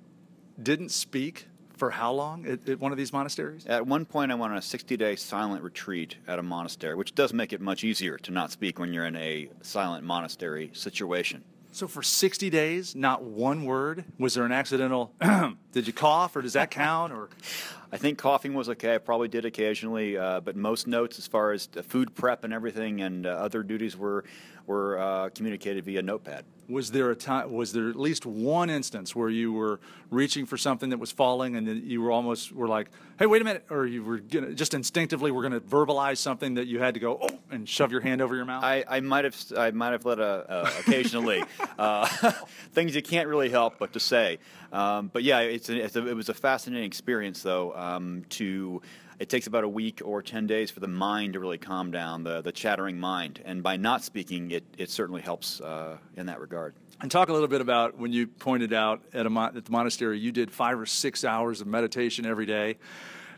didn't 0.61 0.89
speak 0.89 1.47
for 1.75 1.89
how 1.89 2.11
long 2.11 2.45
at, 2.45 2.69
at, 2.69 2.79
one 2.79 2.91
of 2.91 2.97
these 2.99 3.11
monasteries? 3.11 3.65
At 3.65 3.87
one 3.87 4.05
point, 4.05 4.31
I 4.31 4.35
went 4.35 4.51
on 4.51 4.57
a 4.59 4.61
60 4.61 4.95
day 4.97 5.15
silent 5.15 5.63
retreat 5.63 6.17
at 6.27 6.37
a 6.37 6.43
monastery, 6.43 6.93
which 6.95 7.15
does 7.15 7.33
make 7.33 7.53
it 7.53 7.59
much 7.59 7.83
easier 7.83 8.17
to 8.19 8.31
not 8.31 8.51
speak 8.51 8.77
when 8.77 8.93
you're 8.93 9.05
in 9.05 9.15
a 9.15 9.49
silent 9.61 10.03
monastery 10.03 10.69
situation. 10.73 11.43
So, 11.73 11.87
for 11.87 12.03
60 12.03 12.49
days, 12.49 12.95
not 12.95 13.23
one 13.23 13.63
word? 13.63 14.03
Was 14.19 14.33
there 14.33 14.45
an 14.45 14.51
accidental, 14.51 15.13
did 15.71 15.87
you 15.87 15.93
cough, 15.93 16.35
or 16.35 16.41
does 16.41 16.53
that 16.53 16.69
count? 16.69 17.13
Or 17.13 17.29
I 17.91 17.97
think 17.97 18.17
coughing 18.17 18.53
was 18.53 18.69
okay. 18.69 18.95
I 18.95 18.97
probably 18.97 19.29
did 19.29 19.45
occasionally, 19.45 20.17
uh, 20.17 20.41
but 20.41 20.55
most 20.55 20.85
notes 20.85 21.17
as 21.17 21.27
far 21.27 21.51
as 21.53 21.67
food 21.83 22.13
prep 22.13 22.43
and 22.43 22.53
everything 22.53 23.01
and 23.01 23.25
uh, 23.25 23.29
other 23.29 23.63
duties 23.63 23.97
were 23.97 24.25
were 24.71 24.97
uh, 24.97 25.29
communicated 25.29 25.83
via 25.83 26.01
notepad. 26.01 26.45
Was 26.69 26.91
there 26.91 27.11
a 27.11 27.15
time? 27.15 27.51
Was 27.51 27.73
there 27.73 27.89
at 27.89 27.97
least 27.97 28.25
one 28.25 28.69
instance 28.69 29.13
where 29.13 29.27
you 29.27 29.51
were 29.51 29.81
reaching 30.09 30.45
for 30.45 30.55
something 30.55 30.91
that 30.91 30.99
was 30.99 31.11
falling, 31.11 31.57
and 31.57 31.67
then 31.67 31.81
you 31.85 32.01
were 32.01 32.11
almost 32.11 32.53
were 32.53 32.69
like, 32.69 32.89
"Hey, 33.19 33.25
wait 33.25 33.41
a 33.41 33.45
minute," 33.45 33.65
or 33.69 33.85
you 33.85 34.01
were 34.01 34.19
gonna, 34.19 34.53
just 34.53 34.73
instinctively 34.73 35.31
were 35.31 35.41
going 35.41 35.51
to 35.51 35.59
verbalize 35.59 36.19
something 36.19 36.53
that 36.53 36.67
you 36.67 36.79
had 36.79 36.93
to 36.93 37.01
go 37.01 37.19
oh, 37.21 37.39
and 37.49 37.67
shove 37.67 37.91
your 37.91 37.99
hand 37.99 38.21
over 38.21 38.33
your 38.33 38.45
mouth? 38.45 38.63
I, 38.63 38.85
I 38.87 39.01
might 39.01 39.25
have 39.25 39.35
I 39.57 39.71
might 39.71 39.91
have 39.91 40.05
let 40.05 40.19
a, 40.19 40.79
occasionally 40.79 41.43
uh, 41.77 42.05
things 42.71 42.95
you 42.95 43.01
can't 43.01 43.27
really 43.27 43.49
help 43.49 43.77
but 43.77 43.91
to 43.93 43.99
say. 43.99 44.39
Um, 44.71 45.09
but 45.11 45.23
yeah, 45.23 45.39
it's, 45.39 45.67
a, 45.67 45.75
it's 45.75 45.97
a, 45.97 46.07
it 46.07 46.15
was 46.15 46.29
a 46.29 46.33
fascinating 46.33 46.85
experience 46.85 47.43
though 47.43 47.75
um, 47.75 48.23
to 48.29 48.81
it 49.21 49.29
takes 49.29 49.45
about 49.45 49.63
a 49.63 49.69
week 49.69 50.01
or 50.03 50.23
10 50.23 50.47
days 50.47 50.71
for 50.71 50.79
the 50.79 50.87
mind 50.87 51.33
to 51.33 51.39
really 51.39 51.59
calm 51.59 51.91
down, 51.91 52.23
the, 52.23 52.41
the 52.41 52.51
chattering 52.51 52.99
mind. 52.99 53.39
And 53.45 53.61
by 53.61 53.77
not 53.77 54.03
speaking, 54.03 54.49
it, 54.49 54.63
it 54.79 54.89
certainly 54.89 55.21
helps 55.21 55.61
uh, 55.61 55.97
in 56.17 56.25
that 56.25 56.39
regard. 56.39 56.73
And 57.01 57.11
talk 57.11 57.29
a 57.29 57.31
little 57.31 57.47
bit 57.47 57.61
about 57.61 57.99
when 57.99 58.11
you 58.11 58.25
pointed 58.25 58.73
out 58.73 59.03
at, 59.13 59.27
at 59.27 59.65
the 59.65 59.71
monastery, 59.71 60.17
you 60.17 60.31
did 60.31 60.49
five 60.49 60.79
or 60.79 60.87
six 60.87 61.23
hours 61.23 61.61
of 61.61 61.67
meditation 61.67 62.25
every 62.25 62.47
day. 62.47 62.79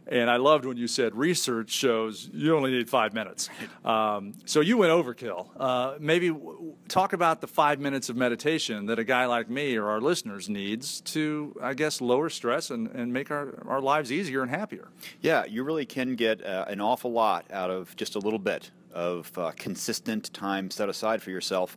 And 0.07 0.29
I 0.29 0.35
loved 0.35 0.65
when 0.65 0.77
you 0.77 0.87
said 0.87 1.15
research 1.15 1.71
shows 1.71 2.29
you 2.33 2.55
only 2.55 2.71
need 2.71 2.89
five 2.89 3.13
minutes. 3.13 3.49
Um, 3.83 4.33
so 4.45 4.61
you 4.61 4.77
went 4.77 4.91
overkill. 4.93 5.49
Uh, 5.59 5.95
maybe 5.99 6.29
w- 6.29 6.73
talk 6.87 7.11
about 7.11 7.41
the 7.41 7.47
five 7.47 7.81
minutes 7.81 8.07
of 8.07 8.15
meditation 8.15 8.85
that 8.85 8.97
a 8.97 9.03
guy 9.03 9.25
like 9.25 9.49
me 9.49 9.75
or 9.75 9.89
our 9.89 9.99
listeners 9.99 10.47
needs 10.47 11.01
to, 11.01 11.53
I 11.61 11.73
guess, 11.73 11.99
lower 11.99 12.29
stress 12.29 12.69
and, 12.69 12.87
and 12.91 13.11
make 13.11 13.29
our, 13.29 13.61
our 13.67 13.81
lives 13.81 14.09
easier 14.09 14.41
and 14.41 14.49
happier. 14.49 14.87
Yeah, 15.21 15.43
you 15.43 15.63
really 15.63 15.85
can 15.85 16.15
get 16.15 16.45
uh, 16.45 16.63
an 16.69 16.79
awful 16.79 17.11
lot 17.11 17.45
out 17.51 17.69
of 17.69 17.93
just 17.97 18.15
a 18.15 18.19
little 18.19 18.39
bit 18.39 18.71
of 18.93 19.37
uh, 19.37 19.51
consistent 19.57 20.33
time 20.33 20.71
set 20.71 20.87
aside 20.87 21.21
for 21.21 21.31
yourself. 21.31 21.75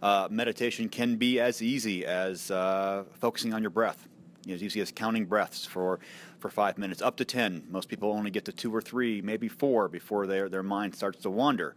Uh, 0.00 0.28
meditation 0.30 0.88
can 0.88 1.16
be 1.16 1.40
as 1.40 1.60
easy 1.60 2.06
as 2.06 2.52
uh, 2.52 3.02
focusing 3.14 3.52
on 3.52 3.62
your 3.62 3.70
breath 3.70 4.06
as 4.52 4.62
easy 4.62 4.80
as 4.80 4.90
counting 4.90 5.26
breaths 5.26 5.64
for, 5.64 6.00
for 6.38 6.50
five 6.50 6.78
minutes, 6.78 7.02
up 7.02 7.16
to 7.16 7.24
10. 7.24 7.64
Most 7.70 7.88
people 7.88 8.12
only 8.12 8.30
get 8.30 8.44
to 8.46 8.52
two 8.52 8.74
or 8.74 8.80
three, 8.80 9.20
maybe 9.20 9.48
four, 9.48 9.88
before 9.88 10.26
their, 10.26 10.48
their 10.48 10.62
mind 10.62 10.94
starts 10.94 11.22
to 11.22 11.30
wander. 11.30 11.74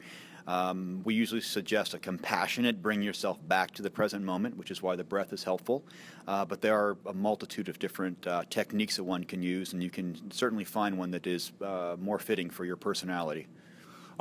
Um, 0.48 1.02
we 1.04 1.14
usually 1.14 1.42
suggest 1.42 1.94
a 1.94 2.00
compassionate 2.00 2.82
bring 2.82 3.02
yourself 3.02 3.38
back 3.48 3.72
to 3.72 3.82
the 3.82 3.90
present 3.90 4.24
moment, 4.24 4.58
which 4.58 4.72
is 4.72 4.82
why 4.82 4.96
the 4.96 5.04
breath 5.04 5.34
is 5.34 5.44
helpful. 5.44 5.84
Uh, 6.28 6.46
but 6.46 6.62
there 6.62 6.78
are 6.78 6.98
a 7.06 7.14
multitude 7.14 7.70
of 7.70 7.80
different 7.80 8.26
uh, 8.28 8.44
techniques 8.50 8.96
that 8.98 9.04
one 9.04 9.24
can 9.24 9.44
use, 9.44 9.74
and 9.74 9.84
you 9.84 9.90
can 9.90 10.32
certainly 10.32 10.64
find 10.64 10.98
one 10.98 11.12
that 11.12 11.28
is 11.28 11.52
uh, 11.62 11.96
more 12.00 12.20
fitting 12.20 12.50
for 12.50 12.66
your 12.66 12.76
personality. 12.76 13.48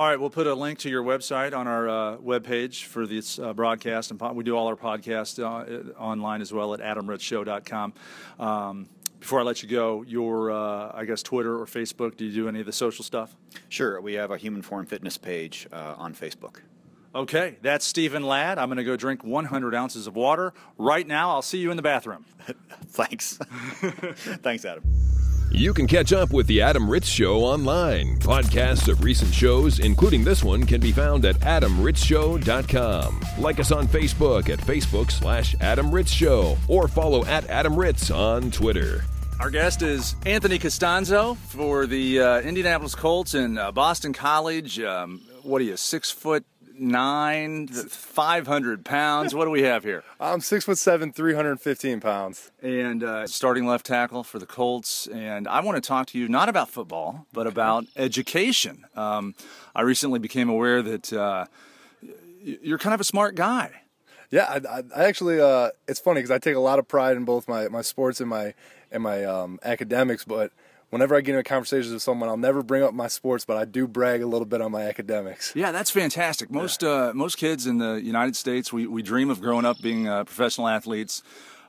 All 0.01 0.07
right, 0.07 0.19
we'll 0.19 0.31
put 0.31 0.47
a 0.47 0.55
link 0.55 0.79
to 0.79 0.89
your 0.89 1.05
website 1.05 1.55
on 1.55 1.69
our 1.69 1.87
uh, 1.87 2.17
webpage 2.17 2.85
for 2.85 3.07
this 3.07 3.39
uh, 3.39 3.53
broadcast. 3.53 4.11
And 4.11 4.19
po- 4.19 4.33
we 4.33 4.43
do 4.43 4.57
all 4.57 4.67
our 4.67 4.75
podcasts 4.75 5.39
uh, 5.39 5.93
online 6.01 6.41
as 6.41 6.55
well 6.55 6.73
at 6.73 6.81
adamritzshow.com. 6.81 7.93
Um, 8.39 8.89
before 9.19 9.41
I 9.41 9.43
let 9.43 9.63
you 9.63 9.69
go, 9.69 10.01
your, 10.01 10.53
uh, 10.53 10.93
I 10.95 11.05
guess, 11.05 11.23
Twitter 11.23 11.61
or 11.61 11.67
Facebook, 11.67 12.17
do 12.17 12.25
you 12.25 12.33
do 12.33 12.49
any 12.49 12.61
of 12.61 12.65
the 12.65 12.73
social 12.73 13.05
stuff? 13.05 13.37
Sure. 13.69 14.01
We 14.01 14.15
have 14.15 14.31
a 14.31 14.39
Human 14.39 14.63
Form 14.63 14.87
Fitness 14.87 15.19
page 15.19 15.69
uh, 15.71 15.97
on 15.99 16.15
Facebook. 16.15 16.61
Okay, 17.15 17.59
that's 17.61 17.85
Stephen 17.85 18.23
Ladd. 18.23 18.57
I'm 18.57 18.69
going 18.69 18.79
to 18.79 18.85
go 18.85 18.97
drink 18.97 19.23
100 19.23 19.75
ounces 19.75 20.07
of 20.07 20.17
water. 20.17 20.55
Right 20.79 21.07
now, 21.07 21.29
I'll 21.29 21.43
see 21.43 21.59
you 21.59 21.71
in 21.71 21.77
the 21.77 21.83
bathroom. 21.83 22.25
Thanks. 22.87 23.37
Thanks, 23.43 24.65
Adam. 24.65 24.83
You 25.53 25.75
can 25.75 25.89
catch 25.89 26.13
up 26.13 26.33
with 26.33 26.47
The 26.47 26.63
Adam 26.63 26.89
Ritz 26.89 27.09
Show 27.09 27.41
online. 27.41 28.19
Podcasts 28.21 28.87
of 28.87 29.03
recent 29.03 29.35
shows, 29.35 29.81
including 29.81 30.23
this 30.23 30.45
one, 30.45 30.65
can 30.65 30.81
be 30.81 30.93
found 30.93 31.25
at 31.25 31.35
adamritzshow.com. 31.41 33.21
Like 33.37 33.59
us 33.59 33.73
on 33.73 33.89
Facebook 33.89 34.49
at 34.49 34.61
Facebook 34.61 35.11
slash 35.11 35.57
Adam 35.61 35.91
Ritz 35.91 36.13
Show 36.13 36.57
or 36.69 36.87
follow 36.87 37.25
at 37.25 37.47
Adam 37.51 37.77
Ritz 37.77 38.13
on 38.13 38.53
Twitter. 38.53 39.03
Our 39.41 39.51
guest 39.51 39.83
is 39.83 40.15
Anthony 40.25 40.59
Costanzo 40.59 41.35
for 41.35 41.87
the 41.87 42.21
uh, 42.21 42.41
Indianapolis 42.43 42.95
Colts 42.95 43.35
and 43.35 43.59
uh, 43.59 43.73
Boston 43.73 44.13
College. 44.13 44.79
Um, 44.79 45.21
what 45.43 45.61
are 45.61 45.65
you, 45.65 45.77
six 45.77 46.13
foot 46.13 46.45
nine, 46.81 47.69
500 47.69 48.85
pounds. 48.85 49.35
What 49.35 49.45
do 49.45 49.51
we 49.51 49.63
have 49.63 49.85
here? 49.85 50.03
I'm 50.21 50.41
six 50.41 50.65
foot 50.65 50.79
seven, 50.79 51.13
315 51.13 52.01
pounds. 52.01 52.51
And 52.63 53.05
uh, 53.05 53.27
starting 53.27 53.67
left 53.67 53.87
tackle 53.87 54.25
for 54.25 54.39
the 54.39 54.47
Colts. 54.47 55.07
And 55.07 55.47
I 55.47 55.61
want 55.61 55.77
to 55.77 55.87
talk 55.87 56.07
to 56.09 56.19
you 56.19 56.29
not 56.29 56.49
about 56.49 56.71
football, 56.71 57.27
but 57.33 57.47
about 57.47 57.87
education. 57.97 58.87
Um, 58.97 59.35
I 59.75 59.83
recently 59.83 60.19
became 60.19 60.49
aware 60.49 60.83
that 60.83 61.13
uh, 61.13 61.47
you're 62.43 62.79
kind 62.79 62.95
of 62.95 63.01
a 63.01 63.05
smart 63.05 63.35
guy. 63.35 63.83
Yeah, 64.31 64.61
I, 64.69 64.83
I 64.97 65.05
actually, 65.05 65.41
uh, 65.41 65.71
it's 65.89 66.01
funny 66.01 66.19
because 66.19 66.31
I 66.31 66.39
take 66.39 66.55
a 66.55 66.61
lot 66.61 66.79
of 66.79 66.87
pride 66.87 67.17
in 67.17 67.25
both 67.25 67.49
my, 67.49 67.69
my 67.69 67.83
sports 67.83 68.21
and 68.21 68.31
my 68.31 68.55
and 68.93 69.03
my 69.03 69.25
um, 69.25 69.59
academics, 69.63 70.25
but 70.25 70.53
whenever 70.91 71.17
I 71.17 71.21
get 71.21 71.35
into 71.35 71.49
conversations 71.49 71.93
with 71.93 72.03
someone, 72.03 72.29
I'll 72.29 72.37
never 72.37 72.63
bring 72.63 72.83
up 72.83 72.93
my 72.93 73.09
sports, 73.09 73.45
but 73.45 73.57
I 73.57 73.65
do 73.65 73.87
brag 73.87 74.23
a 74.23 74.27
little 74.27 74.47
bit 74.47 74.61
on 74.61 74.71
my 74.71 74.83
academics. 74.83 75.53
Yeah, 75.57 75.73
that's 75.73 75.91
fantastic. 75.91 76.51
Most 76.51 76.83
yeah. 76.83 76.89
uh, 76.89 77.13
most 77.15 77.39
kids 77.39 77.67
in 77.67 77.79
the 77.79 77.95
United 77.95 78.37
States, 78.37 78.73
we, 78.73 78.87
we 78.87 79.03
dream 79.03 79.31
of 79.31 79.41
growing 79.41 79.65
up 79.65 79.81
being 79.81 80.07
uh, 80.07 80.25
professional 80.25 80.69
athletes. 80.69 81.23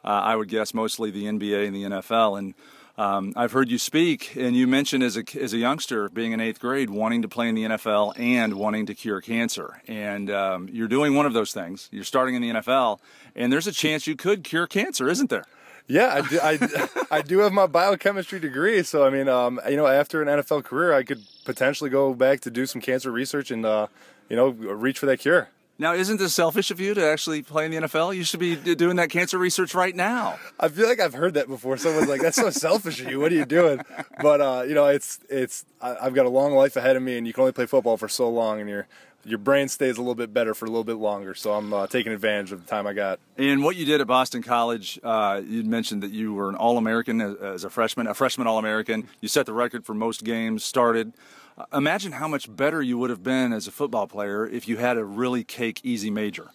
Uh, 0.04 0.08
I 0.08 0.36
would 0.36 0.50
guess 0.50 0.74
mostly 0.74 1.12
the 1.12 1.26
NBA 1.26 1.68
and 1.68 1.76
the 1.76 1.84
NFL. 1.84 2.40
And 2.40 2.56
um, 2.98 3.34
I've 3.36 3.52
heard 3.52 3.70
you 3.70 3.78
speak, 3.78 4.36
and 4.36 4.56
you 4.56 4.68
mentioned 4.68 5.04
as 5.04 5.18
a 5.18 5.24
as 5.40 5.54
a 5.54 5.58
youngster 5.58 6.10
being 6.10 6.34
in 6.34 6.40
eighth 6.40 6.60
grade, 6.60 6.90
wanting 6.90 7.22
to 7.22 7.28
play 7.28 7.48
in 7.48 7.56
the 7.56 7.64
NFL 7.64 8.20
and 8.20 8.56
wanting 8.56 8.86
to 8.88 8.94
cure 8.94 9.22
cancer. 9.22 9.82
And 9.88 10.30
um, 10.30 10.70
you're 10.72 10.88
doing 10.88 11.16
one 11.16 11.26
of 11.26 11.34
those 11.34 11.52
things. 11.52 11.88
You're 11.92 12.04
starting 12.04 12.36
in 12.36 12.42
the 12.42 12.50
NFL, 12.50 13.00
and 13.36 13.52
there's 13.52 13.68
a 13.68 13.72
chance 13.72 14.08
you 14.08 14.16
could 14.16 14.44
cure 14.44 14.68
cancer, 14.68 15.08
isn't 15.08 15.30
there? 15.30 15.46
Yeah, 15.92 16.14
I 16.14 16.22
do, 16.22 16.40
I, 16.42 16.90
I 17.18 17.22
do 17.22 17.40
have 17.40 17.52
my 17.52 17.68
biochemistry 17.68 18.40
degree. 18.40 18.82
So, 18.82 19.06
I 19.06 19.10
mean, 19.10 19.28
um, 19.28 19.60
you 19.70 19.76
know, 19.76 19.88
after 19.88 20.22
an 20.22 20.30
NFL 20.30 20.64
career, 20.64 20.94
I 20.94 21.04
could 21.04 21.22
potentially 21.44 21.90
go 21.90 22.14
back 22.14 22.40
to 22.42 22.50
do 22.50 22.66
some 22.66 22.80
cancer 22.80 23.12
research 23.12 23.52
and, 23.52 23.66
uh, 23.66 23.88
you 24.30 24.38
know, 24.38 24.50
reach 24.50 25.00
for 25.00 25.06
that 25.08 25.20
cure. 25.20 25.50
Now, 25.78 25.94
isn't 25.94 26.18
this 26.18 26.34
selfish 26.34 26.72
of 26.72 26.80
you 26.80 26.94
to 26.94 27.04
actually 27.04 27.42
play 27.42 27.66
in 27.66 27.72
the 27.72 27.78
NFL? 27.78 28.16
You 28.16 28.24
should 28.24 28.40
be 28.40 28.56
doing 28.56 28.98
that 28.98 29.10
cancer 29.10 29.38
research 29.38 29.74
right 29.74 29.96
now. 29.96 30.38
I 30.60 30.70
feel 30.70 30.88
like 30.88 31.02
I've 31.02 31.16
heard 31.16 31.34
that 31.34 31.48
before. 31.48 31.76
Someone's 31.76 32.08
like, 32.08 32.22
"That's 32.22 32.38
so 32.38 32.52
selfish 32.52 33.02
of 33.02 33.10
you. 33.10 33.20
What 33.20 33.32
are 33.32 33.36
you 33.36 33.46
doing?" 33.46 33.82
But 34.22 34.42
uh, 34.42 34.64
you 34.68 34.76
know, 34.76 34.86
it's 34.86 35.18
it's 35.28 35.66
I, 35.82 35.96
I've 36.04 36.14
got 36.14 36.28
a 36.28 36.30
long 36.30 36.54
life 36.54 36.76
ahead 36.76 36.98
of 36.98 37.02
me, 37.02 37.18
and 37.18 37.26
you 37.26 37.34
can 37.34 37.42
only 37.42 37.52
play 37.54 37.66
football 37.66 37.98
for 37.98 38.08
so 38.08 38.30
long, 38.30 38.60
and 38.60 38.70
you're 38.70 38.88
your 39.24 39.38
brain 39.38 39.68
stays 39.68 39.98
a 39.98 40.02
little 40.02 40.16
bit 40.16 40.34
better 40.34 40.54
for 40.54 40.66
a 40.66 40.70
little 40.70 40.84
bit 40.84 40.98
longer. 40.98 41.34
So 41.36 41.54
I'm 41.54 41.74
uh, 41.74 41.88
taking 41.88 42.12
advantage 42.12 42.52
of 42.52 42.64
the 42.64 42.70
time 42.70 42.88
I 42.88 42.94
got. 42.94 43.20
And 43.38 43.64
what 43.64 43.76
you 43.76 43.86
did 43.86 44.02
at 44.02 44.08
Boston 44.08 44.42
College, 44.42 45.00
uh, 45.04 45.42
you 45.46 45.64
mentioned 45.64 46.04
that 46.04 46.12
you 46.12 46.34
were 46.34 46.50
an 46.50 46.56
All 46.56 46.78
American 46.78 47.22
as, 47.22 47.36
as, 47.38 47.64
a 47.64 47.70
freshman, 47.70 48.08
a 48.08 48.14
freshman 48.14 48.48
All 48.48 48.58
American. 48.58 49.08
You 49.20 49.28
set 49.28 49.46
the 49.46 49.54
record 49.54 49.86
for 49.86 49.94
most 49.94 50.24
games 50.24 50.64
started. 50.64 51.14
Uh, 51.58 51.66
imagine 51.74 52.14
how 52.14 52.28
much 52.28 52.54
better 52.54 52.82
you 52.82 52.98
would 52.98 53.10
have 53.10 53.24
been 53.24 53.54
as 53.54 53.68
a 53.68 53.72
football 53.72 54.08
player 54.08 54.48
if 54.48 54.68
you 54.68 54.78
had 54.78 54.98
a 54.98 55.06
really 55.06 55.44
cake 55.44 55.82
easy 55.84 56.10
major. 56.10 56.50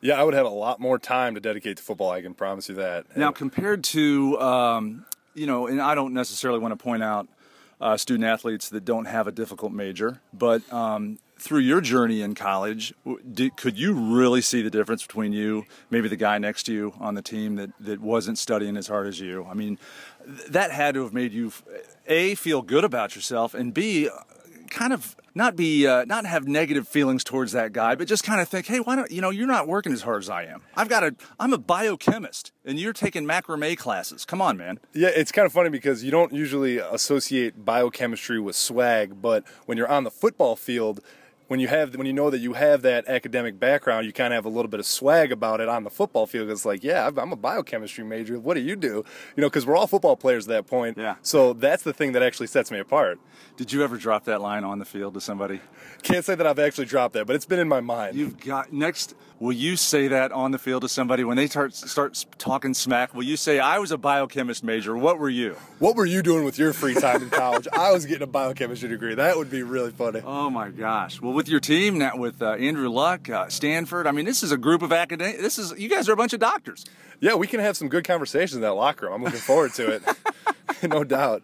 Yeah, 0.00 0.20
I 0.20 0.24
would 0.24 0.34
have 0.34 0.46
a 0.46 0.50
lot 0.50 0.78
more 0.78 0.98
time 0.98 1.34
to 1.34 1.40
dedicate 1.40 1.76
to 1.78 1.82
football. 1.82 2.10
I 2.10 2.22
can 2.22 2.34
promise 2.34 2.68
you 2.68 2.76
that. 2.76 3.16
Now, 3.16 3.32
compared 3.32 3.82
to, 3.84 4.40
um, 4.40 5.04
you 5.34 5.46
know, 5.46 5.66
and 5.66 5.80
I 5.80 5.96
don't 5.96 6.14
necessarily 6.14 6.60
want 6.60 6.72
to 6.72 6.82
point 6.82 7.02
out 7.02 7.28
uh, 7.80 7.96
student 7.96 8.24
athletes 8.24 8.68
that 8.68 8.84
don't 8.84 9.06
have 9.06 9.26
a 9.26 9.32
difficult 9.32 9.72
major, 9.72 10.20
but 10.32 10.72
um, 10.72 11.18
through 11.38 11.60
your 11.60 11.80
journey 11.80 12.20
in 12.20 12.34
college, 12.34 12.92
did, 13.32 13.56
could 13.56 13.78
you 13.78 13.92
really 13.92 14.40
see 14.40 14.62
the 14.62 14.70
difference 14.70 15.06
between 15.06 15.32
you, 15.32 15.64
maybe 15.90 16.08
the 16.08 16.16
guy 16.16 16.38
next 16.38 16.64
to 16.64 16.72
you 16.72 16.94
on 16.98 17.14
the 17.14 17.22
team 17.22 17.56
that, 17.56 17.70
that 17.80 18.00
wasn't 18.00 18.38
studying 18.38 18.76
as 18.76 18.88
hard 18.88 19.06
as 19.06 19.20
you? 19.20 19.46
I 19.48 19.54
mean, 19.54 19.78
that 20.48 20.70
had 20.70 20.94
to 20.94 21.02
have 21.04 21.12
made 21.12 21.32
you, 21.32 21.52
A, 22.06 22.34
feel 22.34 22.62
good 22.62 22.84
about 22.84 23.14
yourself, 23.14 23.54
and 23.54 23.72
B, 23.72 24.08
kind 24.68 24.92
of 24.92 25.16
not 25.34 25.56
be 25.56 25.86
uh, 25.86 26.04
not 26.04 26.26
have 26.26 26.46
negative 26.46 26.86
feelings 26.86 27.24
towards 27.24 27.52
that 27.52 27.72
guy, 27.72 27.94
but 27.94 28.08
just 28.08 28.24
kind 28.24 28.40
of 28.40 28.48
think, 28.48 28.66
hey, 28.66 28.80
why 28.80 28.96
don't 28.96 29.10
you 29.10 29.20
know 29.20 29.30
you're 29.30 29.46
not 29.46 29.66
working 29.66 29.92
as 29.92 30.02
hard 30.02 30.22
as 30.22 30.28
I 30.28 30.44
am? 30.44 30.62
I've 30.76 30.88
got 30.88 31.04
a 31.04 31.14
I'm 31.38 31.52
a 31.52 31.58
biochemist, 31.58 32.52
and 32.64 32.78
you're 32.78 32.92
taking 32.92 33.24
macrame 33.24 33.76
classes. 33.78 34.24
Come 34.24 34.42
on, 34.42 34.56
man. 34.56 34.78
Yeah, 34.92 35.08
it's 35.08 35.32
kind 35.32 35.46
of 35.46 35.52
funny 35.52 35.70
because 35.70 36.04
you 36.04 36.10
don't 36.10 36.32
usually 36.32 36.78
associate 36.78 37.64
biochemistry 37.64 38.40
with 38.40 38.56
swag, 38.56 39.22
but 39.22 39.44
when 39.66 39.78
you're 39.78 39.88
on 39.88 40.04
the 40.04 40.10
football 40.10 40.56
field, 40.56 41.00
when 41.48 41.60
you 41.60 41.68
have 41.68 41.96
when 41.96 42.06
you 42.06 42.12
know 42.12 42.30
that 42.30 42.38
you 42.38 42.52
have 42.52 42.82
that 42.82 43.08
academic 43.08 43.58
background, 43.58 44.06
you 44.06 44.12
kind 44.12 44.32
of 44.32 44.36
have 44.36 44.44
a 44.44 44.50
little 44.54 44.68
bit 44.68 44.80
of 44.80 44.86
swag 44.86 45.32
about 45.32 45.60
it 45.60 45.68
on 45.68 45.82
the 45.82 45.90
football 45.90 46.26
field. 46.26 46.50
It's 46.50 46.64
like, 46.64 46.84
yeah, 46.84 47.10
I'm 47.16 47.32
a 47.32 47.36
biochemistry 47.36 48.04
major. 48.04 48.38
What 48.38 48.54
do 48.54 48.60
you 48.60 48.76
do? 48.76 49.04
You 49.36 49.40
know, 49.40 49.48
because 49.48 49.66
we're 49.66 49.76
all 49.76 49.86
football 49.86 50.16
players 50.16 50.46
at 50.46 50.50
that 50.50 50.66
point. 50.66 50.98
Yeah. 50.98 51.16
So 51.22 51.54
that's 51.54 51.82
the 51.82 51.92
thing 51.92 52.12
that 52.12 52.22
actually 52.22 52.46
sets 52.46 52.70
me 52.70 52.78
apart. 52.78 53.18
Did 53.56 53.72
you 53.72 53.82
ever 53.82 53.96
drop 53.96 54.24
that 54.24 54.40
line 54.40 54.62
on 54.62 54.78
the 54.78 54.84
field 54.84 55.14
to 55.14 55.20
somebody? 55.20 55.60
Can't 56.02 56.24
say 56.24 56.34
that 56.34 56.46
I've 56.46 56.58
actually 56.58 56.86
dropped 56.86 57.14
that, 57.14 57.26
but 57.26 57.34
it's 57.34 57.46
been 57.46 57.58
in 57.58 57.68
my 57.68 57.80
mind. 57.80 58.16
You've 58.16 58.38
got 58.38 58.72
next. 58.72 59.14
Will 59.40 59.52
you 59.52 59.76
say 59.76 60.08
that 60.08 60.32
on 60.32 60.50
the 60.50 60.58
field 60.58 60.82
to 60.82 60.88
somebody 60.88 61.22
when 61.22 61.36
they 61.36 61.46
start 61.46 61.74
start 61.74 62.24
talking 62.38 62.74
smack? 62.74 63.14
Will 63.14 63.22
you 63.22 63.36
say, 63.36 63.60
"I 63.60 63.78
was 63.78 63.92
a 63.92 63.98
biochemist 63.98 64.64
major. 64.64 64.96
What 64.96 65.18
were 65.18 65.28
you?" 65.28 65.56
What 65.78 65.94
were 65.94 66.06
you 66.06 66.22
doing 66.22 66.44
with 66.44 66.58
your 66.58 66.72
free 66.72 66.94
time 66.94 67.22
in 67.22 67.30
college? 67.30 67.68
I 67.72 67.92
was 67.92 68.04
getting 68.04 68.24
a 68.24 68.26
biochemistry 68.26 68.88
degree. 68.88 69.14
That 69.14 69.36
would 69.36 69.50
be 69.50 69.62
really 69.62 69.92
funny. 69.92 70.22
Oh 70.24 70.50
my 70.50 70.70
gosh! 70.70 71.20
Well, 71.20 71.32
with 71.32 71.48
your 71.48 71.60
team 71.60 71.98
now, 71.98 72.16
with 72.16 72.42
uh, 72.42 72.52
Andrew 72.52 72.88
Luck, 72.88 73.30
uh, 73.30 73.48
Stanford. 73.48 74.08
I 74.08 74.12
mean, 74.12 74.24
this 74.24 74.42
is 74.42 74.50
a 74.50 74.58
group 74.58 74.82
of 74.82 74.92
academic. 74.92 75.40
This 75.40 75.58
is 75.58 75.72
you 75.78 75.88
guys 75.88 76.08
are 76.08 76.12
a 76.12 76.16
bunch 76.16 76.32
of 76.32 76.40
doctors. 76.40 76.84
Yeah, 77.20 77.34
we 77.34 77.46
can 77.46 77.60
have 77.60 77.76
some 77.76 77.88
good 77.88 78.04
conversations 78.04 78.54
in 78.54 78.62
that 78.62 78.74
locker 78.74 79.06
room. 79.06 79.14
I'm 79.14 79.24
looking 79.24 79.40
forward 79.40 79.72
to 79.74 79.92
it. 79.92 80.02
no 80.82 81.04
doubt. 81.04 81.42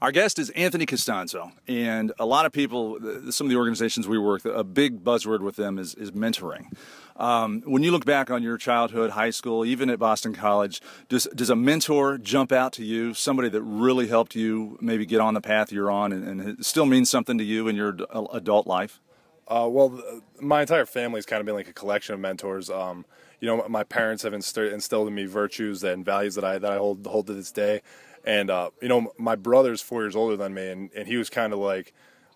Our 0.00 0.10
guest 0.10 0.38
is 0.40 0.50
Anthony 0.50 0.84
Costanzo, 0.84 1.52
and 1.68 2.12
a 2.18 2.26
lot 2.26 2.44
of 2.44 2.52
people, 2.52 2.98
some 3.30 3.46
of 3.46 3.50
the 3.50 3.56
organizations 3.56 4.08
we 4.08 4.18
work, 4.18 4.44
a 4.44 4.64
big 4.64 5.04
buzzword 5.04 5.40
with 5.40 5.54
them 5.54 5.78
is, 5.78 5.94
is 5.94 6.10
mentoring. 6.10 6.66
Um, 7.16 7.62
when 7.66 7.82
you 7.82 7.90
look 7.90 8.04
back 8.04 8.30
on 8.30 8.42
your 8.42 8.56
childhood, 8.56 9.10
high 9.10 9.30
school, 9.30 9.64
even 9.64 9.90
at 9.90 9.98
Boston 9.98 10.34
College, 10.34 10.80
does, 11.08 11.28
does 11.34 11.50
a 11.50 11.56
mentor 11.56 12.18
jump 12.18 12.52
out 12.52 12.72
to 12.74 12.84
you? 12.84 13.14
Somebody 13.14 13.48
that 13.50 13.62
really 13.62 14.08
helped 14.08 14.34
you 14.34 14.78
maybe 14.80 15.06
get 15.06 15.20
on 15.20 15.34
the 15.34 15.40
path 15.40 15.70
you're 15.72 15.90
on 15.90 16.12
and, 16.12 16.42
and 16.42 16.64
still 16.64 16.86
means 16.86 17.10
something 17.10 17.38
to 17.38 17.44
you 17.44 17.68
in 17.68 17.76
your 17.76 17.96
adult 18.32 18.66
life? 18.66 19.00
Uh, 19.48 19.68
well, 19.68 20.00
my 20.40 20.62
entire 20.62 20.86
family 20.86 21.18
has 21.18 21.26
kind 21.26 21.40
of 21.40 21.46
been 21.46 21.54
like 21.54 21.68
a 21.68 21.72
collection 21.72 22.14
of 22.14 22.20
mentors. 22.20 22.70
Um, 22.70 23.04
you 23.40 23.48
know, 23.48 23.66
my 23.68 23.84
parents 23.84 24.22
have 24.22 24.32
instilled 24.32 25.08
in 25.08 25.14
me 25.14 25.26
virtues 25.26 25.82
and 25.82 26.04
values 26.04 26.36
that 26.36 26.44
I 26.44 26.58
that 26.58 26.72
I 26.72 26.76
hold 26.76 27.06
hold 27.06 27.26
to 27.26 27.34
this 27.34 27.50
day. 27.50 27.82
And 28.24 28.50
uh, 28.50 28.70
you 28.80 28.88
know, 28.88 29.12
my 29.18 29.34
brother's 29.34 29.82
four 29.82 30.02
years 30.02 30.14
older 30.14 30.36
than 30.36 30.54
me, 30.54 30.68
and, 30.68 30.90
and 30.94 31.08
he 31.08 31.16
was 31.16 31.28
kind 31.28 31.52
of 31.52 31.58
like 31.58 31.92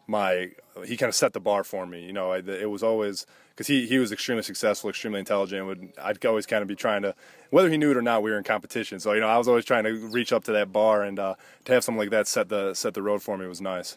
my 0.06 0.50
he 0.84 0.96
kind 0.96 1.08
of 1.08 1.14
set 1.14 1.32
the 1.32 1.40
bar 1.40 1.64
for 1.64 1.86
me. 1.86 2.04
You 2.04 2.12
know, 2.12 2.32
I, 2.32 2.38
it 2.38 2.68
was 2.68 2.82
always 2.82 3.24
because 3.56 3.68
he 3.68 3.86
he 3.86 3.98
was 3.98 4.12
extremely 4.12 4.42
successful, 4.42 4.90
extremely 4.90 5.18
intelligent. 5.18 5.66
Would 5.66 5.92
I'd 6.02 6.24
always 6.26 6.44
kind 6.44 6.60
of 6.60 6.68
be 6.68 6.76
trying 6.76 7.02
to, 7.02 7.14
whether 7.50 7.70
he 7.70 7.78
knew 7.78 7.90
it 7.90 7.96
or 7.96 8.02
not, 8.02 8.22
we 8.22 8.30
were 8.30 8.36
in 8.36 8.44
competition. 8.44 9.00
So 9.00 9.12
you 9.14 9.20
know, 9.20 9.28
I 9.28 9.38
was 9.38 9.48
always 9.48 9.64
trying 9.64 9.84
to 9.84 9.92
reach 9.92 10.32
up 10.32 10.44
to 10.44 10.52
that 10.52 10.72
bar, 10.72 11.02
and 11.02 11.18
uh, 11.18 11.34
to 11.64 11.72
have 11.72 11.82
something 11.82 11.98
like 11.98 12.10
that 12.10 12.28
set 12.28 12.50
the 12.50 12.74
set 12.74 12.92
the 12.94 13.02
road 13.02 13.22
for 13.22 13.38
me 13.38 13.46
was 13.46 13.60
nice. 13.60 13.96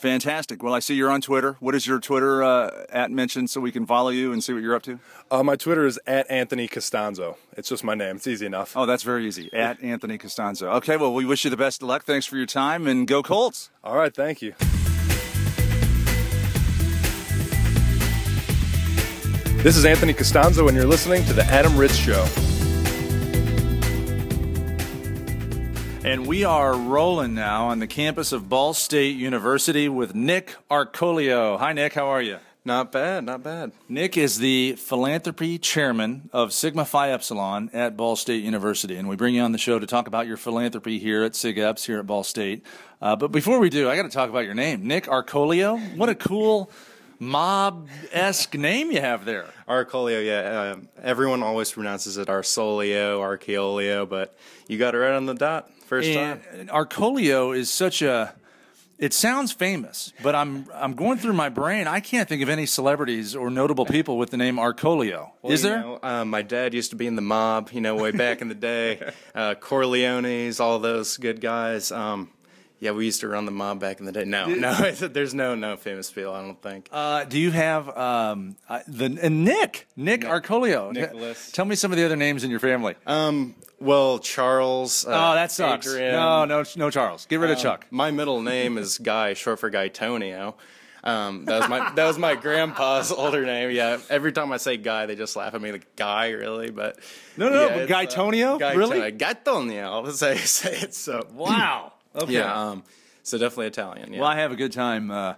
Fantastic. 0.00 0.62
Well, 0.62 0.72
I 0.72 0.78
see 0.78 0.94
you're 0.94 1.10
on 1.10 1.20
Twitter. 1.20 1.58
What 1.60 1.74
is 1.74 1.86
your 1.86 2.00
Twitter 2.00 2.42
uh, 2.42 2.86
at 2.88 3.10
mention 3.10 3.46
so 3.46 3.60
we 3.60 3.70
can 3.70 3.84
follow 3.84 4.08
you 4.08 4.32
and 4.32 4.42
see 4.42 4.54
what 4.54 4.62
you're 4.62 4.74
up 4.74 4.82
to? 4.84 4.98
Uh, 5.30 5.42
my 5.42 5.56
Twitter 5.56 5.84
is 5.84 6.00
at 6.06 6.28
Anthony 6.30 6.68
Costanzo. 6.68 7.36
It's 7.54 7.68
just 7.68 7.84
my 7.84 7.94
name. 7.94 8.16
It's 8.16 8.26
easy 8.26 8.46
enough. 8.46 8.74
Oh, 8.74 8.86
that's 8.86 9.02
very 9.02 9.26
easy. 9.26 9.52
At 9.52 9.82
Anthony 9.82 10.16
Costanzo. 10.16 10.70
Okay, 10.70 10.96
well, 10.96 11.12
we 11.12 11.26
wish 11.26 11.44
you 11.44 11.50
the 11.50 11.58
best 11.58 11.82
of 11.82 11.88
luck. 11.88 12.04
Thanks 12.04 12.24
for 12.24 12.38
your 12.38 12.46
time 12.46 12.86
and 12.86 13.06
go 13.06 13.22
Colts. 13.22 13.68
All 13.84 13.94
right, 13.94 14.14
thank 14.14 14.40
you. 14.40 14.54
This 19.62 19.76
is 19.76 19.84
Anthony 19.84 20.14
Costanzo, 20.14 20.68
and 20.68 20.74
you're 20.74 20.86
listening 20.86 21.22
to 21.26 21.34
The 21.34 21.44
Adam 21.44 21.76
Ritz 21.76 21.94
Show. 21.94 22.24
And 26.02 26.26
we 26.26 26.44
are 26.44 26.74
rolling 26.74 27.34
now 27.34 27.66
on 27.66 27.78
the 27.78 27.86
campus 27.86 28.32
of 28.32 28.48
Ball 28.48 28.72
State 28.72 29.16
University 29.16 29.86
with 29.86 30.14
Nick 30.14 30.56
Arcolio. 30.70 31.58
Hi, 31.58 31.74
Nick. 31.74 31.92
How 31.92 32.06
are 32.06 32.22
you? 32.22 32.38
Not 32.64 32.90
bad, 32.90 33.24
not 33.24 33.42
bad. 33.42 33.72
Nick 33.86 34.16
is 34.16 34.38
the 34.38 34.76
philanthropy 34.76 35.58
chairman 35.58 36.30
of 36.32 36.54
Sigma 36.54 36.86
Phi 36.86 37.10
Epsilon 37.10 37.68
at 37.74 37.98
Ball 37.98 38.16
State 38.16 38.42
University, 38.42 38.96
and 38.96 39.10
we 39.10 39.16
bring 39.16 39.34
you 39.34 39.42
on 39.42 39.52
the 39.52 39.58
show 39.58 39.78
to 39.78 39.86
talk 39.86 40.06
about 40.06 40.26
your 40.26 40.38
philanthropy 40.38 40.98
here 40.98 41.22
at 41.22 41.34
Sig 41.34 41.58
Eps 41.58 41.84
here 41.84 41.98
at 41.98 42.06
Ball 42.06 42.24
State. 42.24 42.64
Uh, 43.02 43.14
but 43.14 43.30
before 43.30 43.58
we 43.58 43.68
do, 43.68 43.90
I 43.90 43.96
got 43.96 44.04
to 44.04 44.08
talk 44.08 44.30
about 44.30 44.46
your 44.46 44.54
name, 44.54 44.86
Nick 44.86 45.04
Arcolio. 45.04 45.98
What 45.98 46.08
a 46.08 46.14
cool 46.14 46.70
mob 47.20 47.88
esque 48.10 48.54
name 48.58 48.90
you 48.90 49.00
have 49.00 49.24
there. 49.24 49.46
Arcolio, 49.68 50.24
yeah. 50.24 50.72
Um, 50.72 50.88
everyone 51.00 51.44
always 51.44 51.70
pronounces 51.70 52.16
it 52.16 52.26
Arsolio, 52.26 53.20
Archeolio, 53.20 54.08
but 54.08 54.36
you 54.66 54.78
got 54.78 54.96
it 54.96 54.98
right 54.98 55.12
on 55.12 55.26
the 55.26 55.34
dot 55.34 55.70
first 55.86 56.08
and 56.08 56.42
time. 56.42 56.66
Arcolio 56.66 57.56
is 57.56 57.70
such 57.70 58.02
a. 58.02 58.34
It 58.98 59.14
sounds 59.14 59.50
famous, 59.50 60.12
but 60.22 60.34
I'm 60.34 60.66
I'm 60.74 60.92
going 60.92 61.16
through 61.16 61.32
my 61.32 61.48
brain. 61.48 61.86
I 61.86 62.00
can't 62.00 62.28
think 62.28 62.42
of 62.42 62.50
any 62.50 62.66
celebrities 62.66 63.34
or 63.34 63.48
notable 63.48 63.86
people 63.86 64.18
with 64.18 64.28
the 64.28 64.36
name 64.36 64.56
Arcolio. 64.56 65.30
Well, 65.40 65.52
is 65.52 65.62
there? 65.62 65.80
Know, 65.80 65.98
uh, 66.02 66.24
my 66.26 66.42
dad 66.42 66.74
used 66.74 66.90
to 66.90 66.96
be 66.96 67.06
in 67.06 67.16
the 67.16 67.22
mob, 67.22 67.70
you 67.72 67.80
know, 67.80 67.94
way 67.94 68.10
back 68.10 68.42
in 68.42 68.48
the 68.48 68.54
day. 68.54 69.12
Uh, 69.32 69.54
Corleones, 69.54 70.60
all 70.60 70.80
those 70.80 71.16
good 71.16 71.40
guys. 71.40 71.92
Um, 71.92 72.30
yeah, 72.80 72.90
we 72.92 73.04
used 73.04 73.20
to 73.20 73.28
run 73.28 73.44
the 73.44 73.52
mob 73.52 73.78
back 73.78 74.00
in 74.00 74.06
the 74.06 74.12
day. 74.12 74.24
No, 74.24 74.46
no, 74.46 74.72
there's 74.90 75.34
no 75.34 75.54
no 75.54 75.76
famous 75.76 76.10
people. 76.10 76.32
I 76.34 76.42
don't 76.42 76.60
think. 76.60 76.88
Uh, 76.90 77.24
do 77.24 77.38
you 77.38 77.50
have 77.50 77.88
um, 77.96 78.56
uh, 78.68 78.80
the 78.88 79.16
and 79.22 79.44
Nick 79.44 79.86
Nick 79.96 80.22
Arcolio? 80.22 80.92
Nicholas. 80.92 81.52
Tell 81.52 81.64
me 81.66 81.74
some 81.76 81.92
of 81.92 81.98
the 81.98 82.04
other 82.04 82.16
names 82.16 82.42
in 82.42 82.50
your 82.50 82.60
family. 82.60 82.94
Um, 83.06 83.54
well, 83.78 84.18
Charles. 84.18 85.06
Uh, 85.06 85.10
oh, 85.10 85.34
that 85.34 85.52
sucks. 85.52 85.86
Adrian. 85.86 86.12
No, 86.12 86.44
no, 86.44 86.64
no, 86.76 86.90
Charles. 86.90 87.26
Get 87.26 87.36
rid 87.40 87.50
of 87.50 87.56
Um, 87.58 87.62
Chuck. 87.62 87.86
My 87.90 88.10
middle 88.10 88.40
name 88.42 88.76
is 88.78 88.98
Guy, 88.98 89.34
short 89.34 89.58
for 89.60 89.70
Guy 89.70 89.88
Tonio. 89.88 90.56
Um, 91.02 91.46
that 91.46 91.60
was 91.60 91.68
my 91.70 91.92
that 91.94 92.04
was 92.06 92.18
my 92.18 92.34
grandpa's 92.34 93.10
older 93.22 93.44
name. 93.46 93.70
Yeah, 93.70 93.98
every 94.10 94.32
time 94.32 94.52
I 94.52 94.58
say 94.58 94.76
Guy, 94.76 95.06
they 95.06 95.16
just 95.16 95.34
laugh 95.34 95.54
at 95.54 95.60
me 95.62 95.72
like 95.72 95.96
Guy, 95.96 96.30
really. 96.30 96.70
But 96.70 96.98
No, 97.38 97.48
no, 97.48 97.62
yeah, 97.62 97.68
but 97.68 97.78
it's, 97.82 97.88
Guy 97.90 98.04
Tonio? 98.04 98.58
Guy 98.58 98.74
Really? 98.74 98.98
Tonio. 98.98 99.16
Guy 99.16 99.32
Tonio. 99.32 99.82
I'll 99.90 100.06
say 100.12 100.36
say 100.36 100.76
it 100.80 100.94
so. 100.94 101.26
Wow. 101.32 101.94
Okay. 102.14 102.34
Yeah. 102.34 102.70
Um, 102.70 102.82
so 103.22 103.38
definitely 103.38 103.66
Italian. 103.66 104.12
Yeah. 104.12 104.20
Well, 104.20 104.28
I 104.28 104.36
have 104.36 104.50
a 104.52 104.56
good 104.56 104.72
time 104.72 105.10
uh, 105.10 105.34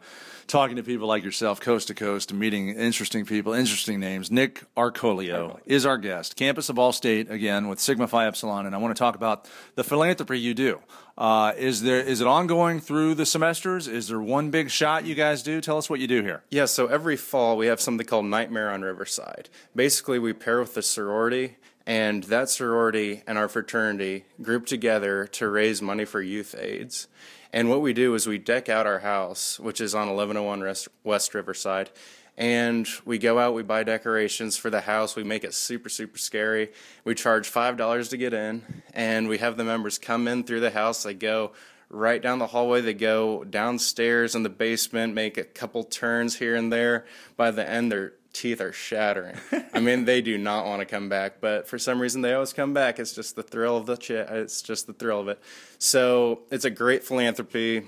talking 0.46 0.76
to 0.76 0.82
people 0.82 1.08
like 1.08 1.24
yourself, 1.24 1.60
coast 1.60 1.88
to 1.88 1.94
coast, 1.94 2.30
and 2.30 2.38
meeting 2.38 2.68
interesting 2.70 3.24
people, 3.24 3.52
interesting 3.52 3.98
names. 4.00 4.30
Nick 4.30 4.62
Arcolio 4.76 5.58
is 5.66 5.84
our 5.84 5.98
guest, 5.98 6.36
campus 6.36 6.68
of 6.68 6.76
Ball 6.76 6.92
State, 6.92 7.30
again, 7.30 7.68
with 7.68 7.80
Sigma 7.80 8.06
Phi 8.06 8.26
Epsilon, 8.26 8.66
and 8.66 8.74
I 8.74 8.78
want 8.78 8.94
to 8.94 8.98
talk 8.98 9.14
about 9.14 9.48
the 9.74 9.84
philanthropy 9.84 10.38
you 10.38 10.54
do. 10.54 10.80
Uh, 11.18 11.52
is 11.58 11.82
there 11.82 12.00
is 12.00 12.20
it 12.20 12.26
ongoing 12.26 12.80
through 12.80 13.14
the 13.14 13.26
semesters? 13.26 13.86
Is 13.86 14.08
there 14.08 14.20
one 14.20 14.50
big 14.50 14.70
shot 14.70 15.04
you 15.04 15.14
guys 15.14 15.42
do? 15.42 15.60
Tell 15.60 15.76
us 15.76 15.90
what 15.90 16.00
you 16.00 16.06
do 16.06 16.22
here. 16.22 16.42
Yeah, 16.50 16.64
so 16.64 16.86
every 16.86 17.16
fall 17.16 17.56
we 17.56 17.66
have 17.66 17.80
something 17.80 18.06
called 18.06 18.24
Nightmare 18.26 18.70
on 18.70 18.80
Riverside. 18.82 19.50
Basically, 19.76 20.18
we 20.18 20.32
pair 20.32 20.60
with 20.60 20.74
the 20.74 20.82
sorority, 20.82 21.56
and 21.86 22.24
that 22.24 22.48
sorority 22.48 23.22
and 23.26 23.38
our 23.38 23.48
fraternity 23.48 24.24
group 24.40 24.66
together 24.66 25.26
to 25.26 25.48
raise 25.48 25.82
money 25.82 26.04
for 26.04 26.20
youth 26.20 26.54
AIDS. 26.58 27.08
And 27.52 27.68
what 27.68 27.82
we 27.82 27.92
do 27.92 28.14
is 28.14 28.26
we 28.26 28.38
deck 28.38 28.68
out 28.68 28.86
our 28.86 29.00
house, 29.00 29.60
which 29.60 29.80
is 29.80 29.94
on 29.94 30.08
1101 30.08 30.74
West- 31.04 31.34
Riverside, 31.34 31.90
and 32.38 32.88
we 33.04 33.18
go 33.18 33.38
out, 33.38 33.52
we 33.52 33.62
buy 33.62 33.82
decorations 33.82 34.56
for 34.56 34.70
the 34.70 34.80
house, 34.80 35.14
we 35.14 35.22
make 35.22 35.44
it 35.44 35.52
super, 35.52 35.90
super 35.90 36.16
scary. 36.16 36.72
We 37.04 37.14
charge 37.14 37.52
$5 37.52 38.08
to 38.08 38.16
get 38.16 38.32
in, 38.32 38.62
and 38.94 39.28
we 39.28 39.36
have 39.38 39.58
the 39.58 39.64
members 39.64 39.98
come 39.98 40.26
in 40.26 40.44
through 40.44 40.60
the 40.60 40.70
house. 40.70 41.02
They 41.02 41.12
go 41.12 41.52
right 41.90 42.22
down 42.22 42.38
the 42.38 42.46
hallway. 42.46 42.80
They 42.80 42.94
go 42.94 43.44
downstairs 43.44 44.34
in 44.34 44.42
the 44.42 44.48
basement, 44.48 45.14
make 45.14 45.36
a 45.36 45.44
couple 45.44 45.84
turns 45.84 46.38
here 46.38 46.56
and 46.56 46.72
there. 46.72 47.04
By 47.36 47.50
the 47.50 47.68
end, 47.68 47.92
their 47.92 48.14
teeth 48.32 48.60
are 48.60 48.72
shattering. 48.72 49.36
I 49.74 49.80
mean, 49.80 50.04
they 50.04 50.20
do 50.22 50.38
not 50.38 50.66
want 50.66 50.80
to 50.80 50.86
come 50.86 51.08
back, 51.08 51.40
but 51.40 51.68
for 51.68 51.78
some 51.78 52.00
reason, 52.00 52.22
they 52.22 52.32
always 52.34 52.52
come 52.52 52.72
back. 52.74 52.98
It's 52.98 53.14
just 53.14 53.36
the 53.36 53.42
thrill 53.42 53.76
of 53.76 53.86
the 53.86 53.96
ch- 53.96 54.10
It's 54.10 54.62
just 54.62 54.86
the 54.86 54.92
thrill 54.92 55.20
of 55.20 55.28
it. 55.28 55.40
So 55.78 56.40
it's 56.50 56.64
a 56.64 56.70
great 56.70 57.04
philanthropy. 57.04 57.82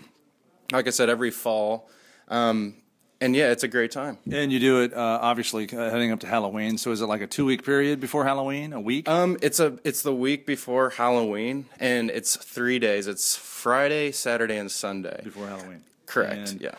Like 0.73 0.87
I 0.87 0.91
said, 0.91 1.09
every 1.09 1.31
fall. 1.31 1.89
Um, 2.29 2.77
and 3.21 3.35
yeah, 3.35 3.51
it's 3.53 3.63
a 3.63 3.69
great 3.69 3.91
time. 3.91 4.19
And 4.31 4.53
you 4.53 4.59
do 4.59 4.83
it 4.83 4.93
uh, 4.93 5.19
obviously 5.23 5.65
uh, 5.73 5.91
heading 5.91 6.11
up 6.11 6.21
to 6.21 6.27
Halloween. 6.27 6.77
So 6.79 6.91
is 6.91 7.01
it 7.01 7.07
like 7.07 7.21
a 7.23 7.27
two 7.27 7.47
week 7.47 7.65
period 7.65 8.01
before 8.01 8.25
Halloween? 8.25 8.73
A 8.73 8.81
week? 8.81 9.09
Um, 9.09 9.39
it's 9.41 9.61
a 9.61 9.79
it's 9.85 10.03
the 10.03 10.15
week 10.15 10.45
before 10.47 10.91
Halloween, 10.91 11.67
and 11.81 12.11
it's 12.11 12.37
three 12.37 12.79
days. 12.79 13.07
It's 13.07 13.35
Friday, 13.37 14.13
Saturday, 14.13 14.57
and 14.59 14.71
Sunday 14.71 15.21
before 15.25 15.47
Halloween. 15.47 15.85
Correct. 16.07 16.51
And- 16.51 16.61
yeah. 16.61 16.75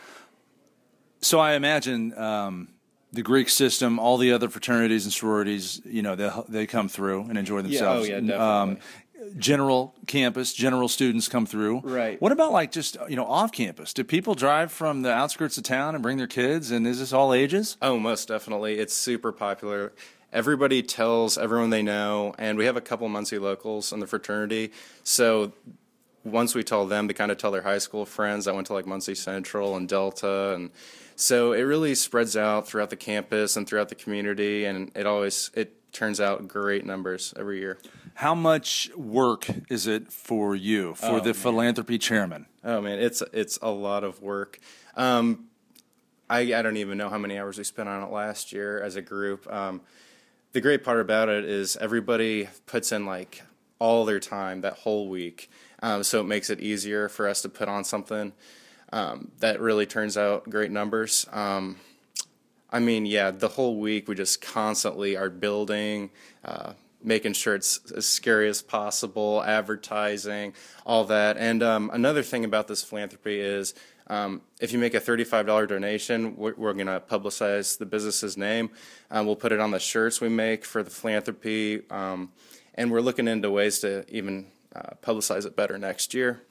So 1.21 1.39
I 1.39 1.53
imagine 1.53 2.15
um, 2.17 2.67
the 3.15 3.23
Greek 3.23 3.49
system, 3.49 3.97
all 3.99 4.17
the 4.17 4.31
other 4.31 4.49
fraternities 4.49 5.05
and 5.05 5.13
sororities, 5.13 5.81
you 5.85 6.01
know, 6.01 6.15
they 6.15 6.31
they 6.47 6.67
come 6.67 6.87
through 6.87 7.21
and 7.23 7.37
enjoy 7.37 7.59
oh, 7.59 7.61
themselves. 7.63 8.07
Yeah, 8.07 8.15
oh, 8.15 8.19
yeah, 8.21 8.63
And, 8.63 8.77
definitely. 8.77 9.39
general 9.39 9.95
campus, 10.05 10.53
general 10.53 10.87
students 10.87 11.27
come 11.27 11.45
through. 11.45 11.79
Right. 11.79 12.21
What 12.21 12.31
about 12.31 12.51
like 12.51 12.71
just 12.71 12.97
you 13.09 13.15
know 13.15 13.25
off 13.25 13.51
campus? 13.51 13.93
Do 13.93 14.03
people 14.03 14.35
drive 14.35 14.71
from 14.71 15.01
the 15.01 15.11
outskirts 15.11 15.57
of 15.57 15.63
town 15.63 15.95
and 15.95 16.03
bring 16.03 16.17
their 16.17 16.27
kids? 16.27 16.71
And 16.71 16.85
is 16.85 16.99
this 16.99 17.13
all 17.13 17.33
ages? 17.33 17.77
Oh, 17.81 17.97
most 17.97 18.27
definitely. 18.27 18.77
It's 18.79 18.93
super 18.93 19.31
popular. 19.31 19.93
Everybody 20.31 20.83
tells 20.83 21.37
everyone 21.37 21.69
they 21.69 21.81
know, 21.81 22.35
and 22.37 22.57
we 22.57 22.65
have 22.65 22.75
a 22.75 22.81
couple 22.81 23.07
Muncie 23.07 23.39
locals 23.39 23.93
in 23.93 24.01
the 24.01 24.07
fraternity. 24.07 24.73
So 25.03 25.53
once 26.25 26.53
we 26.53 26.63
tell 26.63 26.85
them, 26.85 27.07
they 27.07 27.13
kind 27.13 27.31
of 27.31 27.37
tell 27.37 27.51
their 27.51 27.61
high 27.61 27.77
school 27.77 28.05
friends 28.05 28.47
I 28.47 28.51
went 28.51 28.67
to 28.67 28.73
like 28.73 28.85
Muncie 28.85 29.15
Central 29.15 29.77
and 29.77 29.87
Delta, 29.87 30.53
and 30.55 30.71
so 31.15 31.53
it 31.53 31.61
really 31.61 31.95
spreads 31.95 32.35
out 32.35 32.67
throughout 32.67 32.89
the 32.89 32.97
campus 32.97 33.55
and 33.55 33.67
throughout 33.67 33.89
the 33.89 33.95
community, 33.95 34.65
and 34.65 34.91
it 34.95 35.05
always 35.05 35.51
it 35.53 35.91
turns 35.91 36.19
out 36.19 36.47
great 36.47 36.85
numbers 36.85 37.33
every 37.37 37.59
year. 37.59 37.79
How 38.15 38.35
much 38.35 38.91
work 38.95 39.47
is 39.69 39.87
it 39.87 40.11
for 40.11 40.55
you, 40.55 40.93
for 40.95 41.19
the 41.19 41.33
philanthropy 41.33 41.97
chairman? 41.97 42.45
Oh 42.63 42.81
man, 42.81 42.99
it's 42.99 43.23
it's 43.33 43.57
a 43.61 43.71
lot 43.71 44.03
of 44.03 44.21
work. 44.21 44.59
Um, 44.95 45.45
I 46.29 46.53
I 46.53 46.61
don't 46.61 46.77
even 46.77 46.97
know 46.97 47.09
how 47.09 47.17
many 47.17 47.37
hours 47.37 47.57
we 47.57 47.63
spent 47.63 47.89
on 47.89 48.03
it 48.03 48.11
last 48.11 48.51
year 48.51 48.81
as 48.81 48.95
a 48.95 49.01
group. 49.01 49.51
Um, 49.51 49.81
the 50.51 50.61
great 50.61 50.83
part 50.83 50.99
about 50.99 51.29
it 51.29 51.45
is 51.45 51.75
everybody 51.77 52.49
puts 52.65 52.91
in 52.91 53.05
like 53.05 53.43
all 53.79 54.05
their 54.05 54.19
time 54.19 54.61
that 54.61 54.73
whole 54.73 55.09
week, 55.09 55.49
um, 55.81 56.03
so 56.03 56.21
it 56.21 56.25
makes 56.25 56.49
it 56.49 56.59
easier 56.59 57.09
for 57.09 57.27
us 57.27 57.41
to 57.41 57.49
put 57.49 57.67
on 57.67 57.83
something 57.83 58.33
um, 58.95 59.29
that 59.39 59.59
really 59.59 59.85
turns 59.85 60.17
out 60.17 60.49
great 60.49 60.71
numbers. 60.71 61.27
Um, 61.33 61.75
I 62.69 62.79
mean, 62.79 63.05
yeah, 63.05 63.29
the 63.29 63.49
whole 63.49 63.77
week 63.77 64.07
we 64.07 64.15
just 64.15 64.41
constantly 64.41 65.17
are 65.17 65.29
building, 65.29 66.11
uh, 66.45 66.73
making 67.03 67.33
sure 67.33 67.55
it's 67.55 67.91
as 67.91 68.05
scary 68.05 68.47
as 68.47 68.61
possible, 68.61 69.43
advertising, 69.45 70.53
all 70.85 71.03
that. 71.05 71.35
And 71.35 71.61
um, 71.61 71.91
another 71.91 72.23
thing 72.23 72.45
about 72.45 72.69
this 72.69 72.83
philanthropy 72.83 73.37
is 73.37 73.73
um, 74.07 74.41
if 74.61 74.71
you 74.71 74.79
make 74.79 74.93
a 74.93 75.01
$35 75.01 75.67
donation, 75.67 76.37
we're, 76.37 76.53
we're 76.55 76.73
going 76.73 76.87
to 76.87 77.01
publicize 77.01 77.77
the 77.77 77.85
business's 77.85 78.37
name. 78.37 78.69
Um, 79.11 79.25
we'll 79.25 79.35
put 79.35 79.51
it 79.51 79.59
on 79.59 79.71
the 79.71 79.79
shirts 79.79 80.21
we 80.21 80.29
make 80.29 80.63
for 80.63 80.83
the 80.83 80.89
philanthropy. 80.89 81.81
Um, 81.89 82.31
and 82.75 82.89
we're 82.89 83.01
looking 83.01 83.27
into 83.27 83.51
ways 83.51 83.79
to 83.79 84.05
even 84.07 84.47
uh, 84.73 84.91
publicize 85.01 85.45
it 85.45 85.57
better 85.57 85.77
next 85.77 86.13
year. 86.13 86.43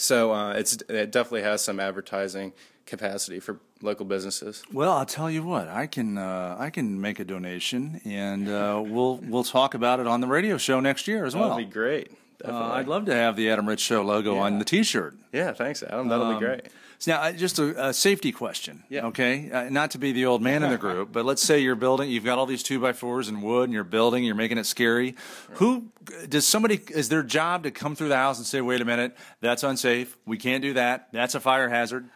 So 0.00 0.32
uh, 0.32 0.52
it's, 0.52 0.78
it 0.88 1.12
definitely 1.12 1.42
has 1.42 1.62
some 1.62 1.78
advertising 1.78 2.54
capacity 2.86 3.38
for 3.38 3.60
local 3.82 4.06
businesses. 4.06 4.62
Well, 4.72 4.92
I'll 4.92 5.04
tell 5.06 5.30
you 5.30 5.42
what. 5.42 5.68
I 5.68 5.86
can 5.86 6.16
uh, 6.16 6.56
I 6.58 6.70
can 6.70 7.00
make 7.00 7.20
a 7.20 7.24
donation, 7.24 8.00
and 8.04 8.48
uh, 8.48 8.82
we'll 8.84 9.16
we'll 9.16 9.44
talk 9.44 9.74
about 9.74 10.00
it 10.00 10.06
on 10.06 10.22
the 10.22 10.26
radio 10.26 10.56
show 10.56 10.80
next 10.80 11.06
year 11.06 11.24
as 11.26 11.36
well. 11.36 11.50
That'd 11.50 11.68
be 11.68 11.72
great. 11.72 12.10
Uh, 12.44 12.72
I'd 12.72 12.88
love 12.88 13.04
to 13.06 13.14
have 13.14 13.36
the 13.36 13.50
Adam 13.50 13.68
Ritz 13.68 13.82
Show 13.82 14.02
logo 14.02 14.36
on 14.38 14.58
the 14.58 14.64
T-shirt. 14.64 15.16
yeah, 15.32 15.52
thanks, 15.52 15.82
Adam. 15.82 16.08
That'll 16.08 16.26
Um, 16.26 16.34
be 16.38 16.44
great. 16.46 16.68
So 16.98 17.12
now, 17.12 17.30
just 17.32 17.58
a, 17.58 17.88
a 17.88 17.94
safety 17.94 18.30
question. 18.30 18.84
Yeah. 18.90 19.06
Okay. 19.06 19.50
Uh, 19.50 19.70
not 19.70 19.92
to 19.92 19.98
be 19.98 20.12
the 20.12 20.26
old 20.26 20.42
man 20.42 20.62
in 20.62 20.70
the 20.70 20.76
group, 20.86 21.10
but 21.12 21.24
let's 21.24 21.40
say 21.42 21.58
you're 21.60 21.74
building. 21.74 22.10
You've 22.10 22.24
got 22.26 22.36
all 22.38 22.44
these 22.44 22.62
two 22.62 22.78
by 22.78 22.92
fours 22.92 23.28
and 23.28 23.42
wood, 23.42 23.64
and 23.64 23.72
you're 23.72 23.84
building. 23.84 24.22
You're 24.22 24.34
making 24.34 24.58
it 24.58 24.66
scary. 24.66 25.14
Who 25.54 25.86
does 26.28 26.46
somebody? 26.46 26.78
Is 26.90 27.08
their 27.08 27.22
job 27.22 27.62
to 27.62 27.70
come 27.70 27.94
through 27.96 28.08
the 28.10 28.16
house 28.16 28.36
and 28.36 28.46
say, 28.46 28.60
"Wait 28.60 28.82
a 28.82 28.84
minute, 28.84 29.16
that's 29.40 29.62
unsafe. 29.62 30.18
We 30.26 30.36
can't 30.36 30.60
do 30.62 30.74
that. 30.74 31.08
That's 31.10 31.34
a 31.34 31.40
fire 31.40 31.70
hazard." 31.70 32.08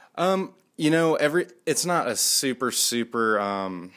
You 0.77 0.91
know, 0.91 1.15
every 1.15 1.47
it's 1.67 1.87
not 1.87 2.09
a 2.09 2.17
super 2.17 2.71
super. 2.73 3.39
Um, 3.39 3.93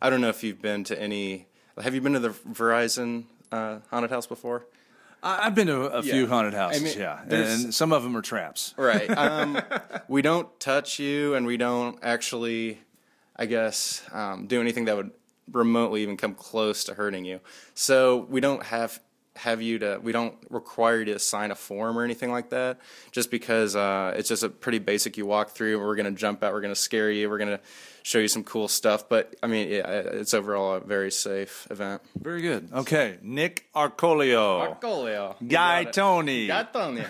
I 0.00 0.08
don't 0.10 0.20
know 0.22 0.30
if 0.30 0.42
you've 0.42 0.62
been 0.62 0.82
to 0.84 0.98
any. 1.00 1.46
Have 1.80 1.94
you 1.94 2.00
been 2.00 2.14
to 2.14 2.20
the 2.20 2.30
Verizon 2.30 3.24
uh, 3.52 3.78
haunted 3.90 4.10
house 4.10 4.26
before? 4.26 4.64
I, 5.22 5.46
I've 5.46 5.54
been 5.54 5.66
to 5.68 5.82
a 5.82 6.02
few 6.02 6.22
Yeah. 6.22 6.26
haunted 6.26 6.54
houses, 6.54 6.82
I 6.82 6.84
mean, 6.84 6.98
yeah, 6.98 7.20
and 7.28 7.74
some 7.74 7.92
of 7.92 8.02
them 8.02 8.16
are 8.16 8.22
traps. 8.22 8.74
Right. 8.76 9.08
Um, 9.16 9.60
we 10.08 10.20
don't 10.22 10.48
touch 10.58 10.98
you, 10.98 11.34
and 11.34 11.46
we 11.46 11.56
don't 11.56 11.98
actually, 12.02 12.78
I 13.36 13.46
guess, 13.46 14.02
um, 14.12 14.46
do 14.46 14.60
anything 14.60 14.86
that 14.86 14.96
would 14.96 15.10
remotely 15.50 16.02
even 16.02 16.16
come 16.16 16.34
close 16.34 16.84
to 16.84 16.94
hurting 16.94 17.24
you. 17.24 17.40
So 17.74 18.26
we 18.30 18.40
don't 18.40 18.62
have 18.64 19.00
have 19.36 19.62
you 19.62 19.78
to 19.78 19.98
we 20.02 20.12
don't 20.12 20.34
require 20.50 20.98
you 20.98 21.04
to 21.06 21.18
sign 21.18 21.50
a 21.50 21.54
form 21.54 21.98
or 21.98 22.04
anything 22.04 22.30
like 22.30 22.50
that 22.50 22.78
just 23.12 23.30
because 23.30 23.74
uh, 23.74 24.12
it's 24.14 24.28
just 24.28 24.42
a 24.42 24.48
pretty 24.50 24.78
basic 24.78 25.16
you 25.16 25.24
walk 25.24 25.48
through 25.52 25.80
we're 25.80 25.96
going 25.96 26.04
to 26.04 26.12
jump 26.12 26.44
out 26.44 26.52
we're 26.52 26.60
going 26.60 26.74
to 26.74 26.78
scare 26.78 27.10
you 27.10 27.30
we're 27.30 27.38
going 27.38 27.48
to 27.48 27.58
show 28.02 28.18
you 28.18 28.28
some 28.28 28.44
cool 28.44 28.68
stuff 28.68 29.08
but 29.08 29.34
i 29.42 29.46
mean 29.46 29.68
yeah 29.68 29.88
it's 29.88 30.34
overall 30.34 30.74
a 30.74 30.80
very 30.80 31.10
safe 31.10 31.66
event 31.70 32.02
Very 32.20 32.42
good. 32.42 32.68
Okay, 32.72 33.18
Nick 33.22 33.66
Arcolio, 33.74 34.76
Marcolio. 34.80 35.34
Guy 35.46 35.84
Tony. 35.84 36.46
Guy 36.46 36.62
Tony. 36.72 37.04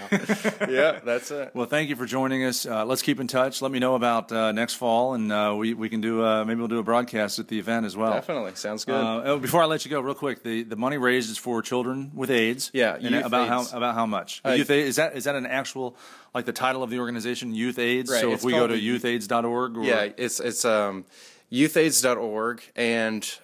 yeah 0.69 1.01
that's 1.05 1.31
it 1.31 1.51
Well, 1.55 1.67
thank 1.67 1.89
you 1.89 1.97
for 1.97 2.07
joining 2.07 2.45
us. 2.45 2.67
Uh, 2.67 2.85
let's 2.85 3.03
keep 3.03 3.21
in 3.21 3.27
touch. 3.27 3.63
Let 3.63 3.71
me 3.73 3.79
know 3.79 3.95
about 3.95 4.31
uh, 4.33 4.53
next 4.53 4.75
fall, 4.75 5.15
and 5.15 5.33
uh, 5.33 5.55
we 5.57 5.75
we 5.75 5.89
can 5.89 6.01
do 6.01 6.25
uh, 6.25 6.45
maybe 6.45 6.59
we'll 6.59 6.69
do 6.69 6.79
a 6.79 6.83
broadcast 6.83 7.39
at 7.39 7.49
the 7.49 7.59
event 7.59 7.87
as 7.87 7.97
well. 7.97 8.13
definitely 8.13 8.55
sounds 8.55 8.85
good 8.85 8.95
Uh, 8.95 9.23
oh, 9.25 9.39
before 9.39 9.63
I 9.63 9.67
let 9.67 9.85
you 9.85 9.91
go, 9.91 10.01
real 10.01 10.15
quick, 10.15 10.43
the, 10.43 10.63
the 10.63 10.77
money 10.77 10.99
raised 10.99 11.31
is 11.31 11.39
for 11.39 11.63
children 11.63 12.11
with 12.15 12.31
AIDS. 12.31 12.71
Yeah, 12.73 12.97
about 12.97 13.49
AIDS. 13.51 13.71
how 13.71 13.77
about 13.77 13.95
how 13.95 14.07
much? 14.07 14.41
Uh, 14.45 14.51
youth 14.53 14.71
is 14.71 14.97
that 14.97 15.17
is 15.17 15.25
that 15.25 15.35
an 15.35 15.47
actual 15.47 15.97
like 16.35 16.45
the 16.45 16.53
title 16.53 16.83
of 16.83 16.91
the 16.91 16.99
organization, 16.99 17.55
Youth 17.55 17.79
AIDS? 17.79 18.11
Right, 18.11 18.21
So 18.21 18.33
if 18.33 18.43
we 18.45 18.53
go 18.53 18.67
to 18.67 18.75
youthaids.org, 18.79 19.77
or, 19.77 19.85
Yeah, 19.85 20.09
it's 20.17 20.41
it's 20.41 20.65
um, 20.65 21.05
youthaids.org, 21.51 22.63
and 22.77 23.39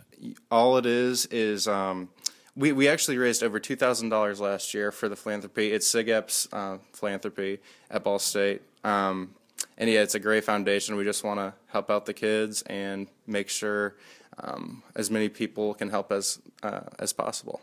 all 0.50 0.76
it 0.78 0.86
is 0.86 1.26
is 1.26 1.68
um, 1.68 2.08
we 2.56 2.72
we 2.72 2.88
actually 2.88 3.18
raised 3.18 3.42
over 3.42 3.60
two 3.60 3.76
thousand 3.76 4.08
dollars 4.08 4.40
last 4.40 4.74
year 4.74 4.90
for 4.90 5.08
the 5.08 5.16
philanthropy. 5.16 5.72
It's 5.72 5.90
SIGEP's 5.92 6.48
uh, 6.52 6.78
philanthropy 6.92 7.60
at 7.90 8.04
Ball 8.04 8.18
State, 8.18 8.62
um, 8.84 9.34
and 9.76 9.88
yeah, 9.88 10.00
it's 10.00 10.14
a 10.14 10.20
great 10.20 10.44
foundation. 10.44 10.96
We 10.96 11.04
just 11.04 11.22
want 11.24 11.40
to 11.40 11.54
help 11.68 11.90
out 11.90 12.06
the 12.06 12.14
kids 12.14 12.62
and 12.62 13.08
make 13.26 13.48
sure 13.48 13.94
um, 14.38 14.82
as 14.96 15.10
many 15.10 15.28
people 15.28 15.74
can 15.74 15.90
help 15.90 16.10
as 16.10 16.40
uh, 16.62 16.80
as 16.98 17.12
possible. 17.12 17.60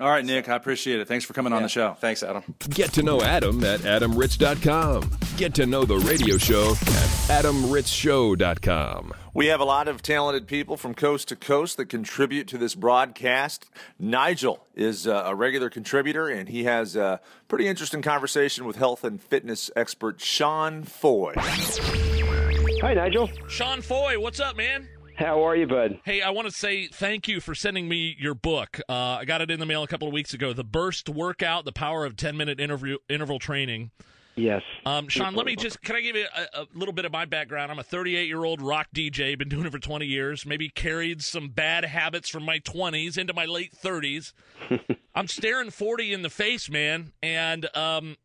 All 0.00 0.08
right, 0.08 0.24
Nick, 0.24 0.48
I 0.48 0.56
appreciate 0.56 1.00
it. 1.00 1.06
Thanks 1.06 1.24
for 1.24 1.32
coming 1.34 1.52
on 1.52 1.62
the 1.62 1.68
show. 1.68 1.94
Thanks, 1.94 2.22
Adam. 2.22 2.42
Get 2.70 2.92
to 2.94 3.02
know 3.02 3.20
Adam 3.22 3.62
at 3.62 3.80
adamritz.com. 3.80 5.10
Get 5.36 5.54
to 5.54 5.66
know 5.66 5.84
the 5.84 5.98
radio 5.98 6.38
show 6.38 6.70
at 6.70 7.44
adamritzshow.com. 7.44 9.12
We 9.34 9.46
have 9.46 9.60
a 9.60 9.64
lot 9.64 9.88
of 9.88 10.02
talented 10.02 10.46
people 10.46 10.76
from 10.76 10.94
coast 10.94 11.28
to 11.28 11.36
coast 11.36 11.76
that 11.76 11.86
contribute 11.86 12.48
to 12.48 12.58
this 12.58 12.74
broadcast. 12.74 13.70
Nigel 13.98 14.66
is 14.74 15.06
uh, 15.06 15.24
a 15.26 15.34
regular 15.34 15.70
contributor, 15.70 16.28
and 16.28 16.48
he 16.48 16.64
has 16.64 16.96
a 16.96 17.20
pretty 17.48 17.68
interesting 17.68 18.02
conversation 18.02 18.64
with 18.64 18.76
health 18.76 19.04
and 19.04 19.22
fitness 19.22 19.70
expert 19.76 20.20
Sean 20.20 20.84
Foy. 20.84 21.34
Hi, 21.36 22.94
Nigel. 22.94 23.30
Sean 23.48 23.80
Foy, 23.82 24.18
what's 24.18 24.40
up, 24.40 24.56
man? 24.56 24.88
How 25.22 25.46
are 25.46 25.54
you, 25.54 25.68
bud? 25.68 26.00
Hey, 26.04 26.20
I 26.20 26.30
want 26.30 26.48
to 26.48 26.52
say 26.52 26.88
thank 26.88 27.28
you 27.28 27.40
for 27.40 27.54
sending 27.54 27.88
me 27.88 28.16
your 28.18 28.34
book. 28.34 28.80
Uh, 28.88 29.18
I 29.20 29.24
got 29.24 29.40
it 29.40 29.52
in 29.52 29.60
the 29.60 29.66
mail 29.66 29.84
a 29.84 29.86
couple 29.86 30.08
of 30.08 30.12
weeks 30.12 30.34
ago. 30.34 30.52
The 30.52 30.64
Burst 30.64 31.08
Workout: 31.08 31.64
The 31.64 31.70
Power 31.70 32.04
of 32.04 32.16
10 32.16 32.36
Minute 32.36 32.58
Interview 32.58 32.98
Interval 33.08 33.38
Training. 33.38 33.92
Yes. 34.34 34.62
Um, 34.84 35.06
Sean, 35.06 35.34
let 35.34 35.46
me 35.46 35.54
just 35.54 35.80
can 35.80 35.94
I 35.94 36.00
give 36.00 36.16
you 36.16 36.26
a, 36.36 36.62
a 36.62 36.66
little 36.74 36.92
bit 36.92 37.04
of 37.04 37.12
my 37.12 37.24
background? 37.24 37.70
I'm 37.70 37.78
a 37.78 37.84
38 37.84 38.26
year 38.26 38.44
old 38.44 38.60
rock 38.60 38.88
DJ, 38.92 39.38
been 39.38 39.48
doing 39.48 39.64
it 39.64 39.70
for 39.70 39.78
20 39.78 40.06
years. 40.06 40.44
Maybe 40.44 40.68
carried 40.68 41.22
some 41.22 41.50
bad 41.50 41.84
habits 41.84 42.28
from 42.28 42.44
my 42.44 42.58
20s 42.58 43.16
into 43.16 43.32
my 43.32 43.44
late 43.44 43.72
30s. 43.72 44.32
I'm 45.14 45.28
staring 45.28 45.70
40 45.70 46.14
in 46.14 46.22
the 46.22 46.30
face, 46.30 46.68
man, 46.68 47.12
and 47.22 47.68
um, 47.76 48.16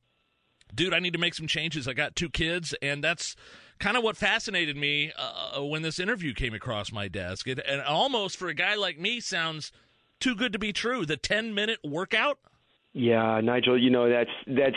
dude, 0.73 0.95
I 0.95 0.99
need 0.99 1.13
to 1.13 1.19
make 1.19 1.35
some 1.35 1.47
changes. 1.47 1.87
I 1.87 1.93
got 1.93 2.15
two 2.15 2.29
kids, 2.29 2.73
and 2.81 3.03
that's 3.03 3.35
kind 3.79 3.97
of 3.97 4.03
what 4.03 4.17
fascinated 4.17 4.75
me 4.77 5.11
uh, 5.17 5.61
when 5.63 5.81
this 5.81 5.99
interview 5.99 6.33
came 6.33 6.53
across 6.53 6.91
my 6.91 7.07
desk. 7.07 7.47
It, 7.47 7.59
and 7.67 7.81
almost 7.81 8.37
for 8.37 8.47
a 8.47 8.53
guy 8.53 8.75
like 8.75 8.99
me, 8.99 9.19
sounds 9.19 9.71
too 10.19 10.35
good 10.35 10.53
to 10.53 10.59
be 10.59 10.73
true. 10.73 11.05
The 11.05 11.17
10 11.17 11.53
minute 11.53 11.79
workout. 11.83 12.39
Yeah, 12.93 13.39
Nigel. 13.41 13.77
You 13.81 13.89
know 13.91 14.09
that's 14.09 14.29
that's. 14.47 14.75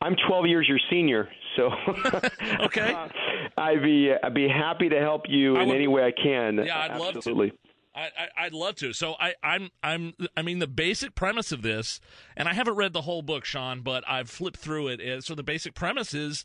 I'm 0.00 0.16
12 0.26 0.46
years 0.46 0.66
your 0.68 0.80
senior, 0.90 1.28
so 1.56 1.70
Okay. 2.60 2.94
I'd 3.58 3.82
be 3.82 4.10
I'd 4.22 4.32
be 4.34 4.48
happy 4.48 4.88
to 4.88 4.98
help 4.98 5.22
you 5.28 5.56
I 5.56 5.62
in 5.64 5.70
any 5.70 5.86
way 5.86 6.02
I 6.04 6.12
can. 6.12 6.56
Yeah, 6.64 6.78
I'd 6.78 6.98
love 6.98 7.12
to. 7.12 7.18
Absolutely. 7.18 7.52
I, 7.94 8.04
I, 8.06 8.44
I'd 8.46 8.54
love 8.54 8.76
to. 8.76 8.94
So 8.94 9.16
I, 9.20 9.34
I'm, 9.42 9.68
I'm, 9.82 10.14
I 10.34 10.40
mean, 10.40 10.60
the 10.60 10.66
basic 10.66 11.14
premise 11.14 11.52
of 11.52 11.60
this, 11.60 12.00
and 12.38 12.48
I 12.48 12.54
haven't 12.54 12.76
read 12.76 12.94
the 12.94 13.02
whole 13.02 13.20
book, 13.20 13.44
Sean, 13.44 13.82
but 13.82 14.02
I've 14.08 14.30
flipped 14.30 14.56
through 14.56 14.88
it. 14.88 14.98
is- 14.98 15.26
So 15.26 15.34
the 15.34 15.42
basic 15.42 15.74
premise 15.74 16.14
is, 16.14 16.42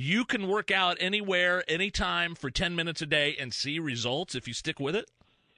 you 0.00 0.24
can 0.24 0.48
work 0.48 0.70
out 0.70 0.96
anywhere, 0.98 1.62
anytime 1.68 2.34
for 2.34 2.50
10 2.50 2.74
minutes 2.74 3.02
a 3.02 3.06
day 3.06 3.36
and 3.38 3.52
see 3.52 3.78
results 3.78 4.34
if 4.34 4.48
you 4.48 4.54
stick 4.54 4.80
with 4.80 4.96
it? 4.96 5.10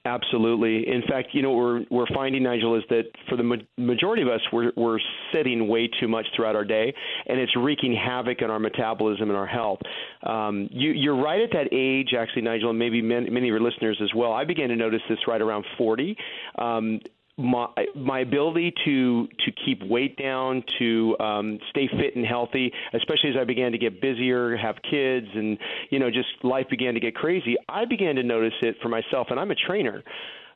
Absolutely. 0.05 0.89
In 0.89 1.03
fact, 1.09 1.29
you 1.33 1.43
know 1.43 1.53
what 1.53 1.59
we're 1.59 1.85
we're 1.91 2.07
finding, 2.13 2.43
Nigel, 2.43 2.75
is 2.75 2.83
that 2.91 3.05
for 3.29 3.37
the 3.37 3.45
ma- 3.45 3.55
majority 3.77 4.23
of 4.23 4.27
us, 4.27 4.41
we're 4.53 4.73
we're 4.77 4.99
sitting 5.33 5.69
way 5.69 5.89
too 6.01 6.09
much 6.09 6.27
throughout 6.35 6.57
our 6.57 6.65
day, 6.65 6.93
and 7.27 7.39
it's 7.39 7.55
wreaking 7.55 7.95
havoc 7.95 8.43
on 8.43 8.51
our 8.51 8.59
metabolism 8.59 9.31
and 9.31 9.39
our 9.39 9.47
health. 9.47 9.79
Um, 10.25 10.69
you, 10.73 10.91
you're 10.91 11.23
right 11.23 11.41
at 11.41 11.51
that 11.53 11.69
age, 11.71 12.15
actually, 12.19 12.43
Nigel, 12.43 12.71
and 12.71 12.79
maybe 12.81 13.01
many, 13.01 13.31
many 13.31 13.47
of 13.49 13.53
your 13.53 13.61
listeners 13.61 14.01
as 14.03 14.13
well. 14.13 14.33
I 14.33 14.45
began 14.45 14.71
to 14.71 14.77
notice 14.77 15.03
this 15.09 15.21
right 15.29 15.41
around 15.41 15.65
40. 15.79 16.17
Um, 16.59 16.99
my 17.39 17.67
my 17.97 18.21
ability 18.21 18.75
to 18.85 19.27
to 19.27 19.53
keep 19.65 19.83
weight 19.85 20.17
down, 20.17 20.63
to 20.79 21.17
um, 21.19 21.59
stay 21.71 21.89
fit 21.89 22.15
and 22.17 22.27
healthy, 22.27 22.73
especially 22.93 23.31
as 23.31 23.37
I 23.41 23.45
began 23.45 23.73
to 23.73 23.79
get 23.79 24.01
busier, 24.01 24.57
have 24.57 24.77
kids, 24.89 25.27
and 25.35 25.59
you 25.91 25.99
know, 25.99 26.11
just 26.11 26.29
life 26.43 26.67
began 26.69 26.95
to 26.95 27.01
get 27.01 27.15
crazy. 27.15 27.57
I 27.69 27.85
began 27.85 28.17
to 28.17 28.23
notice 28.23 28.55
it 28.63 28.77
for 28.83 28.89
myself, 28.89 29.29
and 29.31 29.41
I'm 29.41 29.51
a 29.51 29.55
trainer. 29.55 30.03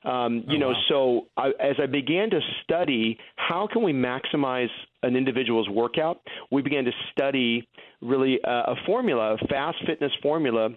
Um, 0.04 0.44
you 0.46 0.56
Oh, 0.56 0.58
know, 0.58 0.68
wow. 0.68 0.82
so 0.88 1.26
I, 1.36 1.48
as 1.58 1.76
I 1.82 1.86
began 1.86 2.30
to 2.30 2.40
study 2.62 3.18
how 3.36 3.66
can 3.72 3.82
we 3.82 3.92
maximize 3.92 4.68
an 5.02 5.16
individual's 5.16 5.68
workout, 5.68 6.20
we 6.52 6.62
began 6.62 6.84
to 6.84 6.92
study 7.10 7.66
really 8.00 8.38
uh, 8.44 8.72
a 8.72 8.74
formula, 8.86 9.34
a 9.34 9.46
fast 9.48 9.78
fitness 9.86 10.12
formula 10.22 10.68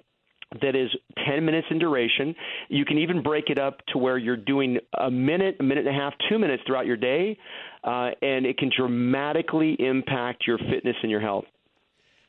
that 0.62 0.76
is 0.76 0.90
10 1.28 1.46
minutes 1.46 1.68
in 1.70 1.80
duration. 1.80 2.36
You 2.70 2.86
can 2.86 2.98
even 2.98 3.22
break 3.22 3.50
it 3.50 3.60
up 3.60 3.86
to 3.90 3.98
where 3.98 4.18
you're 4.18 4.38
doing 4.38 4.80
a 4.98 5.12
minute, 5.12 5.58
a 5.60 5.64
minute 5.64 5.86
and 5.86 5.96
a 5.96 6.00
half, 6.00 6.14
two 6.30 6.40
minutes 6.40 6.64
throughout 6.66 6.86
your 6.88 6.98
day, 6.98 7.38
uh, 7.84 8.12
and 8.22 8.46
it 8.46 8.58
can 8.58 8.72
dramatically 8.76 9.76
impact 9.80 10.46
your 10.48 10.58
fitness 10.58 10.96
and 11.02 11.12
your 11.12 11.22
health. 11.22 11.46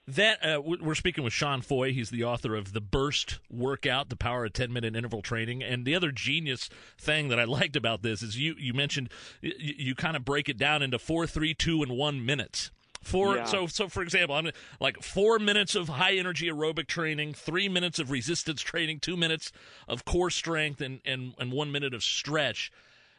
That 0.06 0.44
uh, 0.44 0.60
we- 0.60 0.78
we're 0.78 0.96
speaking 0.96 1.22
with 1.22 1.32
Sean 1.32 1.60
Foy. 1.60 1.92
He's 1.92 2.10
the 2.10 2.24
author 2.24 2.56
of 2.56 2.72
the 2.72 2.80
Burst 2.80 3.38
Workout: 3.48 4.08
The 4.08 4.16
Power 4.16 4.44
of 4.44 4.52
Ten 4.52 4.72
Minute 4.72 4.96
Interval 4.96 5.22
Training. 5.22 5.62
And 5.62 5.84
the 5.84 5.94
other 5.94 6.10
genius 6.10 6.68
thing 6.98 7.28
that 7.28 7.38
I 7.38 7.44
liked 7.44 7.76
about 7.76 8.02
this 8.02 8.20
is 8.22 8.36
you 8.36 8.54
you 8.58 8.74
mentioned 8.74 9.10
you, 9.40 9.52
you 9.58 9.94
kind 9.94 10.16
of 10.16 10.24
break 10.24 10.48
it 10.48 10.58
down 10.58 10.82
into 10.82 10.98
four, 10.98 11.26
three, 11.26 11.54
two, 11.54 11.82
and 11.82 11.92
one 11.92 12.24
minutes. 12.24 12.70
Four. 13.02 13.36
Yeah. 13.36 13.44
So 13.44 13.66
so 13.66 13.88
for 13.88 14.02
example, 14.02 14.36
I'm 14.36 14.50
like 14.78 15.02
four 15.02 15.38
minutes 15.38 15.74
of 15.74 15.88
high 15.88 16.16
energy 16.16 16.48
aerobic 16.48 16.86
training, 16.86 17.32
three 17.34 17.68
minutes 17.68 17.98
of 17.98 18.10
resistance 18.10 18.60
training, 18.60 19.00
two 19.00 19.16
minutes 19.16 19.52
of 19.88 20.04
core 20.04 20.30
strength, 20.30 20.80
and 20.80 21.00
and, 21.04 21.34
and 21.38 21.50
one 21.50 21.72
minute 21.72 21.94
of 21.94 22.02
stretch. 22.02 22.70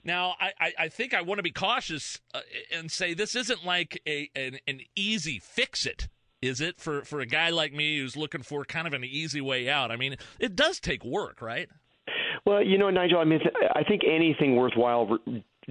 Now, 0.03 0.35
I, 0.39 0.51
I, 0.59 0.73
I 0.79 0.87
think 0.87 1.13
I 1.13 1.21
want 1.21 1.39
to 1.39 1.43
be 1.43 1.51
cautious 1.51 2.21
uh, 2.33 2.41
and 2.73 2.91
say 2.91 3.13
this 3.13 3.35
isn't 3.35 3.65
like 3.65 4.01
a 4.07 4.29
an, 4.35 4.59
an 4.67 4.81
easy 4.95 5.39
fix 5.39 5.85
it, 5.85 6.09
is 6.41 6.61
it? 6.61 6.79
For 6.79 7.03
for 7.03 7.19
a 7.19 7.25
guy 7.25 7.49
like 7.49 7.73
me 7.73 7.99
who's 7.99 8.15
looking 8.15 8.43
for 8.43 8.63
kind 8.65 8.87
of 8.87 8.93
an 8.93 9.03
easy 9.03 9.41
way 9.41 9.69
out. 9.69 9.91
I 9.91 9.95
mean, 9.95 10.15
it 10.39 10.55
does 10.55 10.79
take 10.79 11.03
work, 11.03 11.41
right? 11.41 11.69
Well, 12.45 12.63
you 12.63 12.77
know, 12.77 12.89
Nigel, 12.89 13.19
I 13.19 13.23
mean, 13.23 13.39
I 13.75 13.83
think 13.83 14.01
anything 14.03 14.55
worthwhile 14.55 15.19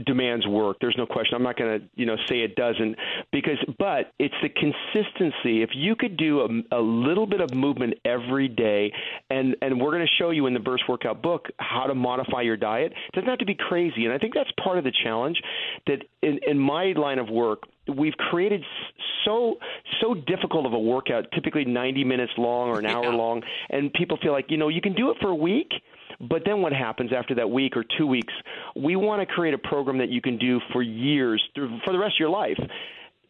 demands 0.07 0.46
work. 0.46 0.76
There's 0.81 0.96
no 0.96 1.07
question. 1.07 1.35
I'm 1.35 1.42
not 1.42 1.57
going 1.59 1.81
to, 1.81 1.87
you 1.96 2.07
know, 2.07 2.16
say 2.29 2.40
it 2.40 2.55
doesn't 2.57 2.96
because, 3.33 3.59
but 3.79 4.12
it's 4.18 4.35
the 4.42 4.48
consistency. 4.48 5.62
If 5.62 5.70
you 5.74 5.96
could 5.96 6.16
do 6.16 6.40
a, 6.40 6.79
a 6.79 6.81
little 6.81 7.26
bit 7.26 7.40
of 7.40 7.53
movement 7.55 7.94
every 8.05 8.48
day, 8.48 8.92
and 9.31 9.57
and 9.62 9.81
we're 9.81 9.90
going 9.92 10.07
to 10.07 10.12
show 10.18 10.31
you 10.31 10.46
in 10.46 10.55
the 10.55 10.61
Burst 10.61 10.85
Workout 10.88 11.22
book 11.22 11.48
how 11.59 11.87
to 11.87 11.94
modify 11.94 12.42
your 12.42 12.57
diet. 12.57 12.92
It 12.92 13.14
doesn't 13.14 13.29
have 13.29 13.38
to 13.38 13.46
be 13.46 13.55
crazy, 13.57 14.05
and 14.05 14.12
I 14.12 14.18
think 14.18 14.35
that's 14.35 14.50
part 14.62 14.79
of 14.79 14.85
the 14.85 14.92
challenge. 15.05 15.40
That 15.87 16.05
in 16.22 16.38
in 16.46 16.59
my 16.59 16.92
line 16.96 17.18
of 17.18 17.29
work, 17.29 17.64
we've 17.94 18.14
created 18.14 18.61
s- 18.61 18.66
so 19.24 19.57
so 20.00 20.14
difficult 20.14 20.66
of 20.66 20.72
a 20.72 20.79
workout, 20.79 21.26
typically 21.33 21.64
90 21.64 22.05
minutes 22.05 22.33
long 22.38 22.68
or 22.68 22.79
an 22.79 22.87
hour 22.87 23.12
long, 23.12 23.42
and 23.70 23.92
people 23.92 24.18
feel 24.22 24.33
like 24.33 24.46
you 24.48 24.57
know 24.57 24.68
you 24.68 24.81
can 24.81 24.94
do 24.94 25.11
it 25.11 25.16
for 25.20 25.29
a 25.29 25.35
week. 25.35 25.72
But 26.20 26.42
then 26.44 26.61
what 26.61 26.72
happens 26.72 27.12
after 27.16 27.35
that 27.37 27.50
week 27.50 27.76
or 27.76 27.85
two 27.96 28.06
weeks? 28.06 28.33
We 28.76 28.94
want 28.96 29.20
to 29.20 29.26
create 29.26 29.54
a 29.54 29.59
program 29.59 29.98
that 29.98 30.11
you 30.11 30.20
can 30.20 30.37
do 30.38 30.61
for 30.72 30.83
years, 30.83 31.42
for 31.54 31.92
the 31.92 31.98
rest 31.98 32.16
of 32.16 32.20
your 32.20 32.28
life. 32.30 32.59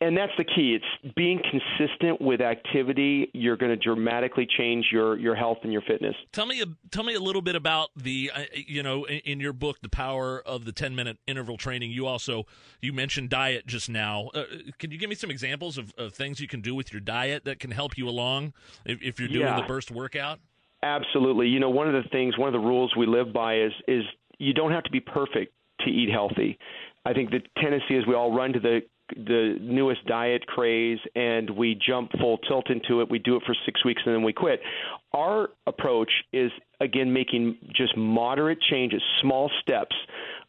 And 0.03 0.17
that's 0.17 0.33
the 0.39 0.45
key. 0.45 0.75
It's 0.75 1.15
being 1.15 1.43
consistent 1.51 2.23
with 2.23 2.41
activity. 2.41 3.31
You're 3.35 3.59
going 3.59 3.69
to 3.69 3.77
dramatically 3.77 4.49
change 4.57 4.87
your, 4.91 5.19
your 5.19 5.35
health 5.35 5.59
and 5.63 5.71
your 5.71 5.83
fitness. 5.83 6.15
Tell 6.33 6.47
me, 6.47 6.63
a, 6.63 6.67
tell 6.91 7.05
me 7.05 7.15
a 7.15 7.21
little 7.21 7.43
bit 7.43 7.55
about 7.55 7.91
the, 7.95 8.31
uh, 8.35 8.45
you 8.55 8.83
know, 8.83 9.05
in, 9.05 9.19
in 9.19 9.41
your 9.41 9.53
book, 9.53 9.77
the 9.83 9.91
power 9.91 10.41
of 10.41 10.65
the 10.65 10.73
ten 10.73 10.95
minute 10.95 11.19
interval 11.27 11.59
training. 11.59 11.91
You 11.91 12.07
also 12.07 12.47
you 12.81 12.95
mentioned 12.95 13.29
diet 13.29 13.67
just 13.67 13.91
now. 13.91 14.31
Uh, 14.33 14.45
can 14.79 14.91
you 14.91 14.97
give 14.97 15.11
me 15.11 15.17
some 15.17 15.31
examples 15.31 15.77
of, 15.77 15.93
of 15.99 16.15
things 16.15 16.41
you 16.41 16.49
can 16.49 16.63
do 16.63 16.75
with 16.75 16.95
your 16.95 17.01
diet 17.01 17.45
that 17.45 17.59
can 17.61 17.71
help 17.71 17.99
you 17.99 18.09
along 18.09 18.55
if, 18.87 19.03
if 19.03 19.21
you're 19.21 19.29
doing 19.29 19.43
Yeah. 19.43 19.61
the 19.61 19.67
burst 19.67 19.91
workout? 19.91 20.41
Absolutely. 20.83 21.49
You 21.49 21.61
know, 21.61 21.71
one 21.71 21.95
of 21.95 22.03
the 22.03 22.09
things, 22.11 22.39
one 22.39 22.49
of 22.49 22.53
the 22.53 22.67
rules 22.67 22.95
we 22.97 23.07
live 23.07 23.33
by 23.33 23.61
is 23.61 23.73
is 23.87 24.03
you 24.39 24.55
don't 24.55 24.73
have 24.73 24.85
to 24.85 24.91
be 24.91 25.01
perfect 25.01 25.53
to 25.81 25.91
eat 25.91 26.11
healthy. 26.11 26.59
I 27.05 27.13
think 27.13 27.31
the 27.31 27.41
tendency 27.61 27.97
is 27.97 28.07
we 28.07 28.15
all 28.15 28.35
run 28.35 28.53
to 28.55 28.61
the 28.61 28.81
the 29.17 29.57
newest 29.61 30.07
diet 30.07 30.47
craze 30.47 30.99
and 31.17 31.51
we 31.51 31.75
jump 31.87 32.13
full 32.21 32.39
tilt 32.39 32.71
into 32.71 33.01
it. 33.01 33.11
We 33.11 33.19
do 33.19 33.37
it 33.37 33.43
for 33.45 33.57
six 33.67 33.85
weeks 33.85 34.03
and 34.07 34.15
then 34.15 34.23
we 34.23 34.33
quit. 34.33 34.61
Our 35.13 35.51
approach 35.67 36.11
is 36.33 36.53
again 36.81 37.13
making 37.13 37.59
just 37.75 37.97
moderate 37.97 38.61
changes, 38.61 39.03
small 39.21 39.51
steps. 39.61 39.97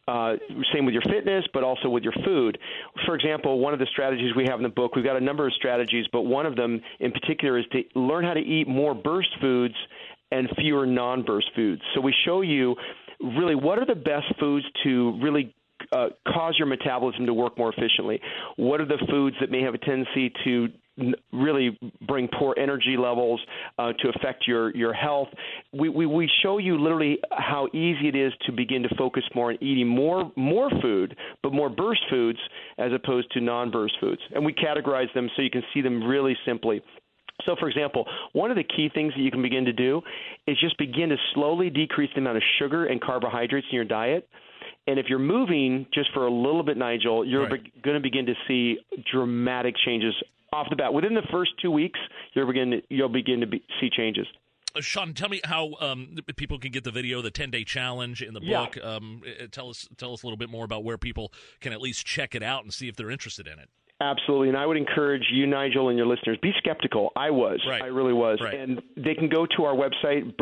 Uh, 0.08 0.34
same 0.74 0.84
with 0.84 0.94
your 0.94 1.02
fitness, 1.02 1.44
but 1.54 1.62
also 1.62 1.88
with 1.88 2.02
your 2.02 2.12
food. 2.24 2.58
For 3.06 3.14
example, 3.14 3.60
one 3.60 3.72
of 3.72 3.78
the 3.78 3.86
strategies 3.86 4.34
we 4.34 4.44
have 4.46 4.58
in 4.58 4.64
the 4.64 4.68
book, 4.68 4.96
we've 4.96 5.04
got 5.04 5.16
a 5.16 5.20
number 5.20 5.46
of 5.46 5.52
strategies, 5.54 6.06
but 6.12 6.22
one 6.22 6.44
of 6.44 6.56
them 6.56 6.80
in 6.98 7.12
particular 7.12 7.56
is 7.56 7.64
to 7.70 7.82
learn 7.94 8.24
how 8.24 8.34
to 8.34 8.40
eat 8.40 8.66
more 8.66 8.94
burst 8.94 9.28
foods 9.40 9.76
and 10.32 10.48
fewer 10.58 10.86
non 10.86 11.22
burst 11.22 11.50
foods. 11.54 11.82
So 11.94 12.00
we 12.00 12.14
show 12.24 12.40
you 12.40 12.74
really 13.20 13.54
what 13.54 13.78
are 13.78 13.86
the 13.86 13.94
best 13.94 14.26
foods 14.40 14.66
to 14.82 15.18
really 15.22 15.54
uh, 15.92 16.08
cause 16.28 16.56
your 16.58 16.66
metabolism 16.66 17.26
to 17.26 17.34
work 17.34 17.58
more 17.58 17.72
efficiently. 17.72 18.20
What 18.56 18.80
are 18.80 18.86
the 18.86 18.98
foods 19.10 19.36
that 19.40 19.50
may 19.50 19.62
have 19.62 19.74
a 19.74 19.78
tendency 19.78 20.32
to 20.44 20.68
really 21.32 21.78
bring 22.06 22.28
poor 22.38 22.54
energy 22.58 22.96
levels 22.98 23.40
uh, 23.78 23.92
to 23.94 24.08
affect 24.16 24.46
your 24.46 24.74
your 24.76 24.92
health? 24.92 25.28
We, 25.72 25.88
we 25.88 26.06
we 26.06 26.30
show 26.42 26.58
you 26.58 26.80
literally 26.80 27.18
how 27.30 27.68
easy 27.72 28.08
it 28.08 28.16
is 28.16 28.32
to 28.46 28.52
begin 28.52 28.82
to 28.84 28.94
focus 28.96 29.24
more 29.34 29.50
on 29.50 29.58
eating 29.62 29.88
more 29.88 30.30
more 30.36 30.70
food, 30.80 31.16
but 31.42 31.52
more 31.52 31.68
burst 31.68 32.02
foods 32.10 32.38
as 32.78 32.92
opposed 32.92 33.30
to 33.32 33.40
non-burst 33.40 33.94
foods, 34.00 34.20
and 34.34 34.44
we 34.44 34.52
categorize 34.52 35.12
them 35.14 35.28
so 35.36 35.42
you 35.42 35.50
can 35.50 35.62
see 35.74 35.80
them 35.80 36.02
really 36.04 36.36
simply. 36.46 36.82
So, 37.46 37.56
for 37.58 37.68
example, 37.68 38.06
one 38.32 38.50
of 38.50 38.56
the 38.56 38.62
key 38.64 38.88
things 38.94 39.12
that 39.16 39.20
you 39.22 39.30
can 39.30 39.42
begin 39.42 39.64
to 39.64 39.72
do 39.72 40.00
is 40.46 40.56
just 40.60 40.78
begin 40.78 41.08
to 41.08 41.16
slowly 41.34 41.70
decrease 41.70 42.10
the 42.14 42.20
amount 42.20 42.36
of 42.36 42.42
sugar 42.58 42.86
and 42.86 43.00
carbohydrates 43.00 43.66
in 43.70 43.74
your 43.76 43.84
diet. 43.84 44.28
And 44.86 44.98
if 44.98 45.06
you're 45.08 45.18
moving 45.18 45.86
just 45.92 46.10
for 46.12 46.26
a 46.26 46.30
little 46.30 46.62
bit, 46.62 46.76
Nigel, 46.76 47.24
you're 47.24 47.48
Right. 47.48 47.62
be- 47.62 47.72
going 47.82 47.94
to 47.96 48.00
begin 48.00 48.26
to 48.26 48.34
see 48.46 48.78
dramatic 49.10 49.74
changes 49.84 50.14
off 50.52 50.68
the 50.70 50.76
bat. 50.76 50.92
Within 50.92 51.14
the 51.14 51.22
first 51.32 51.52
two 51.60 51.70
weeks, 51.70 51.98
you'll 52.34 52.46
begin 52.46 52.70
to, 52.72 52.82
you'll 52.90 53.08
begin 53.08 53.40
to 53.40 53.46
be, 53.46 53.62
see 53.80 53.90
changes. 53.90 54.26
Uh, 54.74 54.80
Sean, 54.80 55.12
tell 55.14 55.28
me 55.28 55.40
how 55.44 55.72
um, 55.80 56.16
people 56.36 56.58
can 56.58 56.70
get 56.72 56.84
the 56.84 56.90
video, 56.90 57.22
the 57.22 57.30
ten 57.30 57.50
day 57.50 57.62
challenge 57.64 58.22
in 58.22 58.34
the 58.34 58.40
Yeah. 58.42 58.60
book. 58.66 58.84
Um, 58.84 59.22
uh, 59.26 59.46
tell 59.50 59.68
us 59.68 59.88
tell 59.98 60.12
us 60.14 60.22
a 60.22 60.26
little 60.26 60.36
bit 60.36 60.48
more 60.50 60.64
about 60.64 60.82
where 60.84 60.96
people 60.98 61.32
can 61.60 61.72
at 61.72 61.80
least 61.80 62.06
check 62.06 62.34
it 62.34 62.42
out 62.42 62.62
and 62.64 62.72
see 62.72 62.88
if 62.88 62.96
they're 62.96 63.10
interested 63.10 63.46
in 63.46 63.58
it. 63.58 63.68
Absolutely, 64.02 64.48
and 64.48 64.58
I 64.58 64.66
would 64.66 64.76
encourage 64.76 65.22
you, 65.32 65.46
Nigel, 65.46 65.88
and 65.88 65.96
your 65.96 66.08
listeners, 66.08 66.36
be 66.42 66.52
skeptical. 66.58 67.12
I 67.14 67.30
was, 67.30 67.60
Right. 67.64 67.80
I 67.82 67.86
really 67.86 68.12
was, 68.12 68.40
Right. 68.40 68.52
and 68.54 68.82
they 68.96 69.14
can 69.14 69.28
go 69.28 69.46
to 69.46 69.64
our 69.64 69.74
website, 69.76 70.34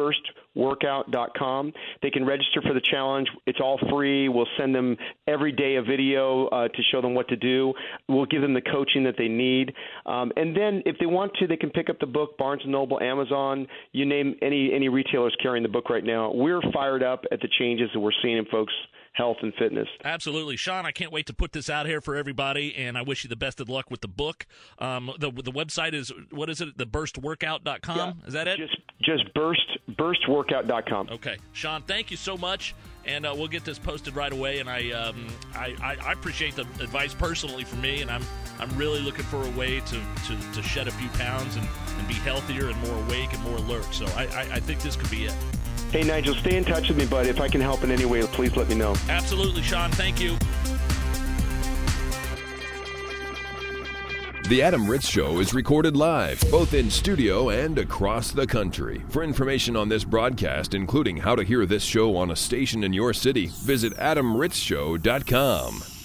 burstworkout.com. 0.56 1.72
They 2.00 2.10
can 2.10 2.24
register 2.24 2.62
for 2.62 2.72
the 2.72 2.80
challenge. 2.80 3.28
It's 3.46 3.60
all 3.60 3.76
free. 3.90 4.30
We'll 4.30 4.48
send 4.56 4.74
them 4.74 4.96
every 5.26 5.52
day 5.52 5.76
a 5.76 5.82
video 5.82 6.46
uh, 6.46 6.68
to 6.68 6.82
show 6.90 7.02
them 7.02 7.14
what 7.14 7.28
to 7.28 7.36
do. 7.36 7.74
We'll 8.08 8.24
give 8.24 8.40
them 8.40 8.54
the 8.54 8.62
coaching 8.62 9.04
that 9.04 9.16
they 9.18 9.28
need, 9.28 9.74
um, 10.06 10.32
and 10.36 10.56
then 10.56 10.82
if 10.86 10.96
they 10.98 11.06
want 11.06 11.34
to, 11.34 11.46
they 11.46 11.56
can 11.58 11.70
pick 11.70 11.90
up 11.90 11.98
the 12.00 12.06
book, 12.06 12.38
Barnes 12.38 12.62
and 12.62 12.72
Noble, 12.72 12.98
Amazon, 13.02 13.66
you 13.92 14.06
name 14.06 14.36
any 14.40 14.72
any 14.72 14.88
retailers 14.88 15.36
carrying 15.42 15.62
the 15.62 15.68
book 15.68 15.90
right 15.90 16.04
now. 16.04 16.32
We're 16.32 16.62
fired 16.72 17.02
up 17.02 17.24
at 17.30 17.40
the 17.42 17.48
changes 17.58 17.90
that 17.92 18.00
we're 18.00 18.10
seeing 18.22 18.38
in 18.38 18.46
folks' 18.46 18.72
health 19.12 19.38
and 19.42 19.52
fitness. 19.54 19.88
Absolutely, 20.04 20.56
Sean. 20.56 20.86
I 20.86 20.92
can't 20.92 21.12
wait 21.12 21.26
to 21.26 21.34
put 21.34 21.52
this 21.52 21.68
out 21.68 21.86
here 21.86 22.00
for 22.00 22.16
everybody, 22.16 22.74
and 22.76 22.96
I 22.96 23.02
wish 23.02 23.24
you 23.24 23.28
the 23.28 23.36
best 23.36 23.60
of 23.60 23.68
luck 23.68 23.90
with 23.90 24.00
the 24.00 24.08
book. 24.08 24.46
Um, 24.78 25.10
the 25.18 25.30
the 25.30 25.52
website 25.52 25.94
is 25.94 26.12
what 26.30 26.48
is 26.48 26.60
it? 26.60 26.76
The 26.78 26.86
burstworkout.com. 26.86 28.22
Is 28.26 28.32
that 28.34 28.48
it? 28.48 28.58
Just 28.58 28.76
just 29.02 29.34
burst 29.34 29.78
burstworkout.com. 29.90 31.08
Okay, 31.10 31.36
Sean. 31.52 31.82
Thank 31.82 32.10
you 32.10 32.16
so 32.16 32.36
much, 32.36 32.74
and 33.04 33.26
uh, 33.26 33.34
we'll 33.36 33.48
get 33.48 33.64
this 33.64 33.78
posted 33.78 34.14
right 34.14 34.32
away. 34.32 34.58
And 34.58 34.68
I, 34.68 34.90
um, 34.90 35.26
I, 35.54 35.74
I, 35.82 35.96
I 36.08 36.12
appreciate 36.12 36.54
the 36.54 36.62
advice 36.62 37.14
personally 37.14 37.64
for 37.64 37.76
me, 37.76 38.02
and 38.02 38.10
I'm 38.10 38.22
I'm 38.60 38.74
really 38.76 39.00
looking 39.00 39.24
for 39.24 39.42
a 39.42 39.50
way 39.52 39.80
to, 39.80 40.00
to, 40.26 40.52
to 40.52 40.62
shed 40.62 40.86
a 40.86 40.90
few 40.92 41.08
pounds 41.10 41.56
and, 41.56 41.66
and 41.98 42.06
be 42.06 42.14
healthier 42.14 42.68
and 42.68 42.76
more 42.82 43.02
awake 43.04 43.32
and 43.32 43.42
more 43.42 43.56
alert. 43.56 43.86
So 43.92 44.04
I, 44.16 44.26
I, 44.26 44.40
I 44.40 44.60
think 44.60 44.82
this 44.82 44.96
could 44.96 45.10
be 45.10 45.24
it. 45.24 45.34
Hey, 45.90 46.04
Nigel, 46.04 46.36
stay 46.36 46.56
in 46.56 46.64
touch 46.64 46.88
with 46.88 46.96
me, 46.96 47.06
bud. 47.06 47.26
If 47.26 47.40
I 47.40 47.48
can 47.48 47.60
help 47.60 47.82
in 47.82 47.90
any 47.90 48.04
way, 48.04 48.22
please 48.22 48.56
let 48.56 48.68
me 48.68 48.76
know. 48.76 48.94
Absolutely, 49.08 49.62
Sean. 49.62 49.90
Thank 49.90 50.20
you. 50.20 50.36
The 54.48 54.62
Adam 54.62 54.88
Ritz 54.90 55.08
Show 55.08 55.38
is 55.38 55.54
recorded 55.54 55.96
live, 55.96 56.42
both 56.50 56.74
in 56.74 56.90
studio 56.90 57.50
and 57.50 57.78
across 57.78 58.32
the 58.32 58.48
country. 58.48 59.00
For 59.08 59.22
information 59.22 59.76
on 59.76 59.88
this 59.88 60.02
broadcast, 60.02 60.74
including 60.74 61.18
how 61.18 61.36
to 61.36 61.44
hear 61.44 61.66
this 61.66 61.84
show 61.84 62.16
on 62.16 62.32
a 62.32 62.36
station 62.36 62.82
in 62.82 62.92
your 62.92 63.12
city, 63.12 63.46
visit 63.46 63.96
adamritzshow.com. 63.96 65.99